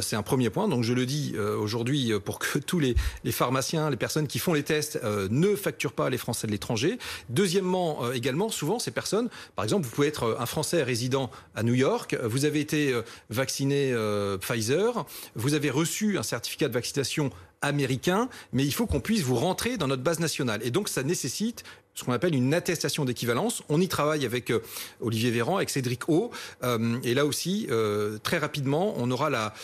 C'est 0.00 0.16
un 0.16 0.22
premier 0.22 0.50
point. 0.50 0.68
Donc, 0.68 0.84
je 0.84 0.92
le 0.92 1.06
dis 1.06 1.34
aujourd'hui 1.38 2.12
pour 2.24 2.38
que 2.38 2.58
tous 2.58 2.78
les, 2.78 2.94
les, 3.24 3.32
pharmaciens, 3.32 3.90
les 3.90 3.96
personnes 3.96 4.26
qui 4.26 4.38
font 4.38 4.52
les 4.52 4.62
tests 4.62 5.00
ne 5.04 5.54
facturent 5.54 5.92
pas 5.92 6.10
les 6.10 6.18
Français 6.18 6.46
de 6.46 6.52
l'étranger. 6.52 6.98
Deuxièmement, 7.28 8.12
également, 8.12 8.48
souvent 8.48 8.65
souvent, 8.66 8.78
ces 8.80 8.90
personnes, 8.90 9.28
par 9.54 9.64
exemple, 9.64 9.84
vous 9.84 9.92
pouvez 9.92 10.08
être 10.08 10.36
un 10.40 10.46
Français 10.46 10.82
résident 10.82 11.30
à 11.54 11.62
New 11.62 11.74
York, 11.74 12.16
vous 12.24 12.44
avez 12.44 12.58
été 12.58 13.00
vacciné 13.30 13.94
Pfizer, 14.40 15.06
vous 15.36 15.54
avez 15.54 15.70
reçu 15.70 16.18
un 16.18 16.24
certificat 16.24 16.66
de 16.66 16.74
vaccination 16.74 17.30
américain, 17.62 18.28
mais 18.52 18.64
il 18.64 18.72
faut 18.72 18.86
qu'on 18.86 19.00
puisse 19.00 19.22
vous 19.22 19.36
rentrer 19.36 19.76
dans 19.76 19.86
notre 19.86 20.02
base 20.02 20.18
nationale. 20.18 20.60
Et 20.64 20.72
donc, 20.72 20.88
ça 20.88 21.04
nécessite 21.04 21.62
ce 21.96 22.04
qu'on 22.04 22.12
appelle 22.12 22.34
une 22.34 22.52
attestation 22.54 23.04
d'équivalence. 23.04 23.62
On 23.70 23.80
y 23.80 23.88
travaille 23.88 24.26
avec 24.26 24.50
euh, 24.50 24.62
Olivier 25.00 25.30
Véran, 25.30 25.56
avec 25.56 25.70
Cédric 25.70 26.08
O. 26.08 26.30
Euh, 26.62 26.98
et 27.02 27.14
là 27.14 27.24
aussi, 27.24 27.66
euh, 27.70 28.18
très 28.18 28.36
rapidement, 28.36 28.94
on 28.98 29.10
aura 29.10 29.30
la, 29.30 29.54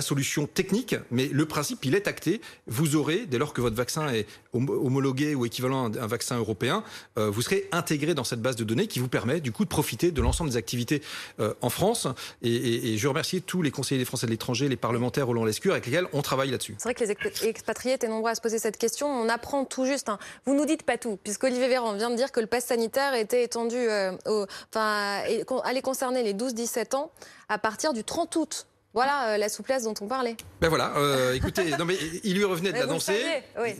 solution 0.00 0.46
technique, 0.46 0.96
mais 1.10 1.26
le 1.26 1.44
principe, 1.44 1.84
il 1.84 1.94
est 1.94 2.08
acté. 2.08 2.40
Vous 2.66 2.96
aurez, 2.96 3.26
dès 3.26 3.36
lors 3.36 3.52
que 3.52 3.60
votre 3.60 3.76
vaccin 3.76 4.08
est 4.08 4.26
homologué 4.54 5.34
ou 5.34 5.44
équivalent 5.44 5.92
à 5.92 6.02
un 6.02 6.06
vaccin 6.06 6.38
européen, 6.38 6.82
vous 7.16 7.42
serez 7.42 7.68
intégré 7.70 8.14
dans 8.14 8.24
cette 8.24 8.40
base 8.40 8.56
de 8.56 8.64
données 8.64 8.86
qui 8.86 8.98
vous 8.98 9.08
permet 9.08 9.40
du 9.40 9.52
coup 9.52 9.64
de 9.64 9.68
profiter 9.68 10.10
de 10.10 10.22
l'ensemble 10.22 10.50
des 10.50 10.56
activités 10.56 11.02
en 11.60 11.68
France. 11.68 12.08
Et, 12.42 12.96
je 12.96 13.06
remercie 13.06 13.42
tous 13.42 13.60
les 13.60 13.70
conseillers 13.70 13.98
des 13.98 14.06
Français 14.06 14.24
de 14.24 14.30
l'étranger, 14.30 14.68
les 14.68 14.76
parlementaires 14.76 15.26
Roland 15.26 15.44
Lescure, 15.44 15.72
avec 15.72 15.84
lesquels 15.84 16.06
on 16.14 16.22
travaille 16.22 16.50
là-dessus. 16.50 16.76
C'est 16.78 16.84
vrai 16.84 16.94
que 16.94 17.04
les 17.04 17.46
expatriés 17.46 17.94
étaient 17.94 18.08
nombreux 18.08 18.30
à 18.30 18.34
se 18.34 18.40
poser 18.40 18.58
cette 18.58 18.78
question. 18.78 19.06
On 19.06 19.28
apprend 19.28 19.66
tout 19.66 19.84
juste. 19.84 20.08
Hein. 20.08 20.18
Vous 20.46 20.54
nous 20.54 20.64
dites 20.64 20.82
pas 20.82 20.96
tout, 20.96 21.18
puisque 21.22 21.44
Olivier 21.50 21.66
Véran 21.66 21.94
vient 21.94 22.10
de 22.10 22.14
dire 22.14 22.30
que 22.30 22.38
le 22.38 22.46
pass 22.46 22.66
sanitaire 22.66 23.12
était 23.14 23.42
étendu, 23.42 23.74
euh, 23.76 24.12
enfin, 24.72 25.20
allait 25.64 25.82
concerner 25.82 26.22
les 26.22 26.32
12-17 26.32 26.94
ans 26.94 27.10
à 27.48 27.58
partir 27.58 27.92
du 27.92 28.04
30 28.04 28.36
août. 28.36 28.66
Voilà 28.92 29.28
euh, 29.28 29.36
la 29.36 29.48
souplesse 29.48 29.84
dont 29.84 29.94
on 30.00 30.08
parlait. 30.08 30.36
Ben 30.60 30.68
voilà, 30.68 30.92
euh, 30.96 31.34
écoutez, 31.34 31.70
non 31.78 31.84
mais 31.84 31.96
il 32.24 32.34
lui 32.34 32.44
revenait 32.44 32.72
de 32.72 32.78
l'annoncer. 32.78 33.22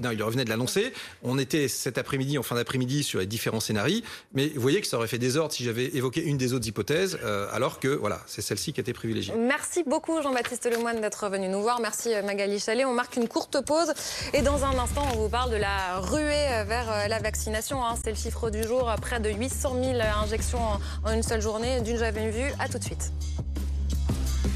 Non, 0.00 0.10
il 0.12 0.16
lui 0.16 0.22
revenait 0.22 0.44
de 0.44 0.50
l'annoncer. 0.50 0.92
On 1.24 1.36
était 1.36 1.66
cet 1.66 1.98
après-midi, 1.98 2.38
en 2.38 2.44
fin 2.44 2.54
d'après-midi, 2.54 3.02
sur 3.02 3.18
les 3.18 3.26
différents 3.26 3.58
scénarios, 3.58 4.02
mais 4.34 4.48
vous 4.48 4.60
voyez 4.60 4.80
que 4.80 4.86
ça 4.86 4.98
aurait 4.98 5.08
fait 5.08 5.18
désordre 5.18 5.52
si 5.52 5.64
j'avais 5.64 5.86
évoqué 5.86 6.22
une 6.22 6.38
des 6.38 6.52
autres 6.52 6.68
hypothèses, 6.68 7.18
euh, 7.24 7.48
alors 7.50 7.80
que 7.80 7.88
voilà, 7.88 8.20
c'est 8.26 8.40
celle-ci 8.40 8.72
qui 8.72 8.80
a 8.80 8.82
été 8.82 8.92
privilégiée. 8.92 9.34
Merci 9.36 9.82
beaucoup 9.84 10.22
Jean-Baptiste 10.22 10.70
Lemoine 10.70 11.00
d'être 11.00 11.28
venu 11.28 11.48
nous 11.48 11.60
voir. 11.60 11.80
Merci 11.80 12.10
Magali 12.24 12.60
Chalet. 12.60 12.86
On 12.86 12.94
marque 12.94 13.16
une 13.16 13.26
courte 13.26 13.64
pause 13.64 13.92
et 14.32 14.42
dans 14.42 14.64
un 14.64 14.78
instant, 14.78 15.02
on 15.14 15.16
vous 15.16 15.28
parle 15.28 15.50
de 15.50 15.56
la 15.56 15.98
ruée 15.98 16.64
vers 16.68 17.08
la 17.08 17.18
vaccination. 17.18 17.84
Hein. 17.84 17.96
C'est 18.02 18.10
le 18.10 18.16
chiffre 18.16 18.50
du 18.50 18.62
jour, 18.62 18.94
près 19.00 19.18
de 19.18 19.30
800 19.30 19.76
000 19.82 19.98
injections 20.22 20.78
en 21.04 21.12
une 21.12 21.24
seule 21.24 21.42
journée, 21.42 21.80
d'une 21.80 21.96
jamais 21.96 22.30
vue. 22.30 22.52
À 22.60 22.68
tout 22.68 22.78
de 22.78 22.84
suite. 22.84 23.10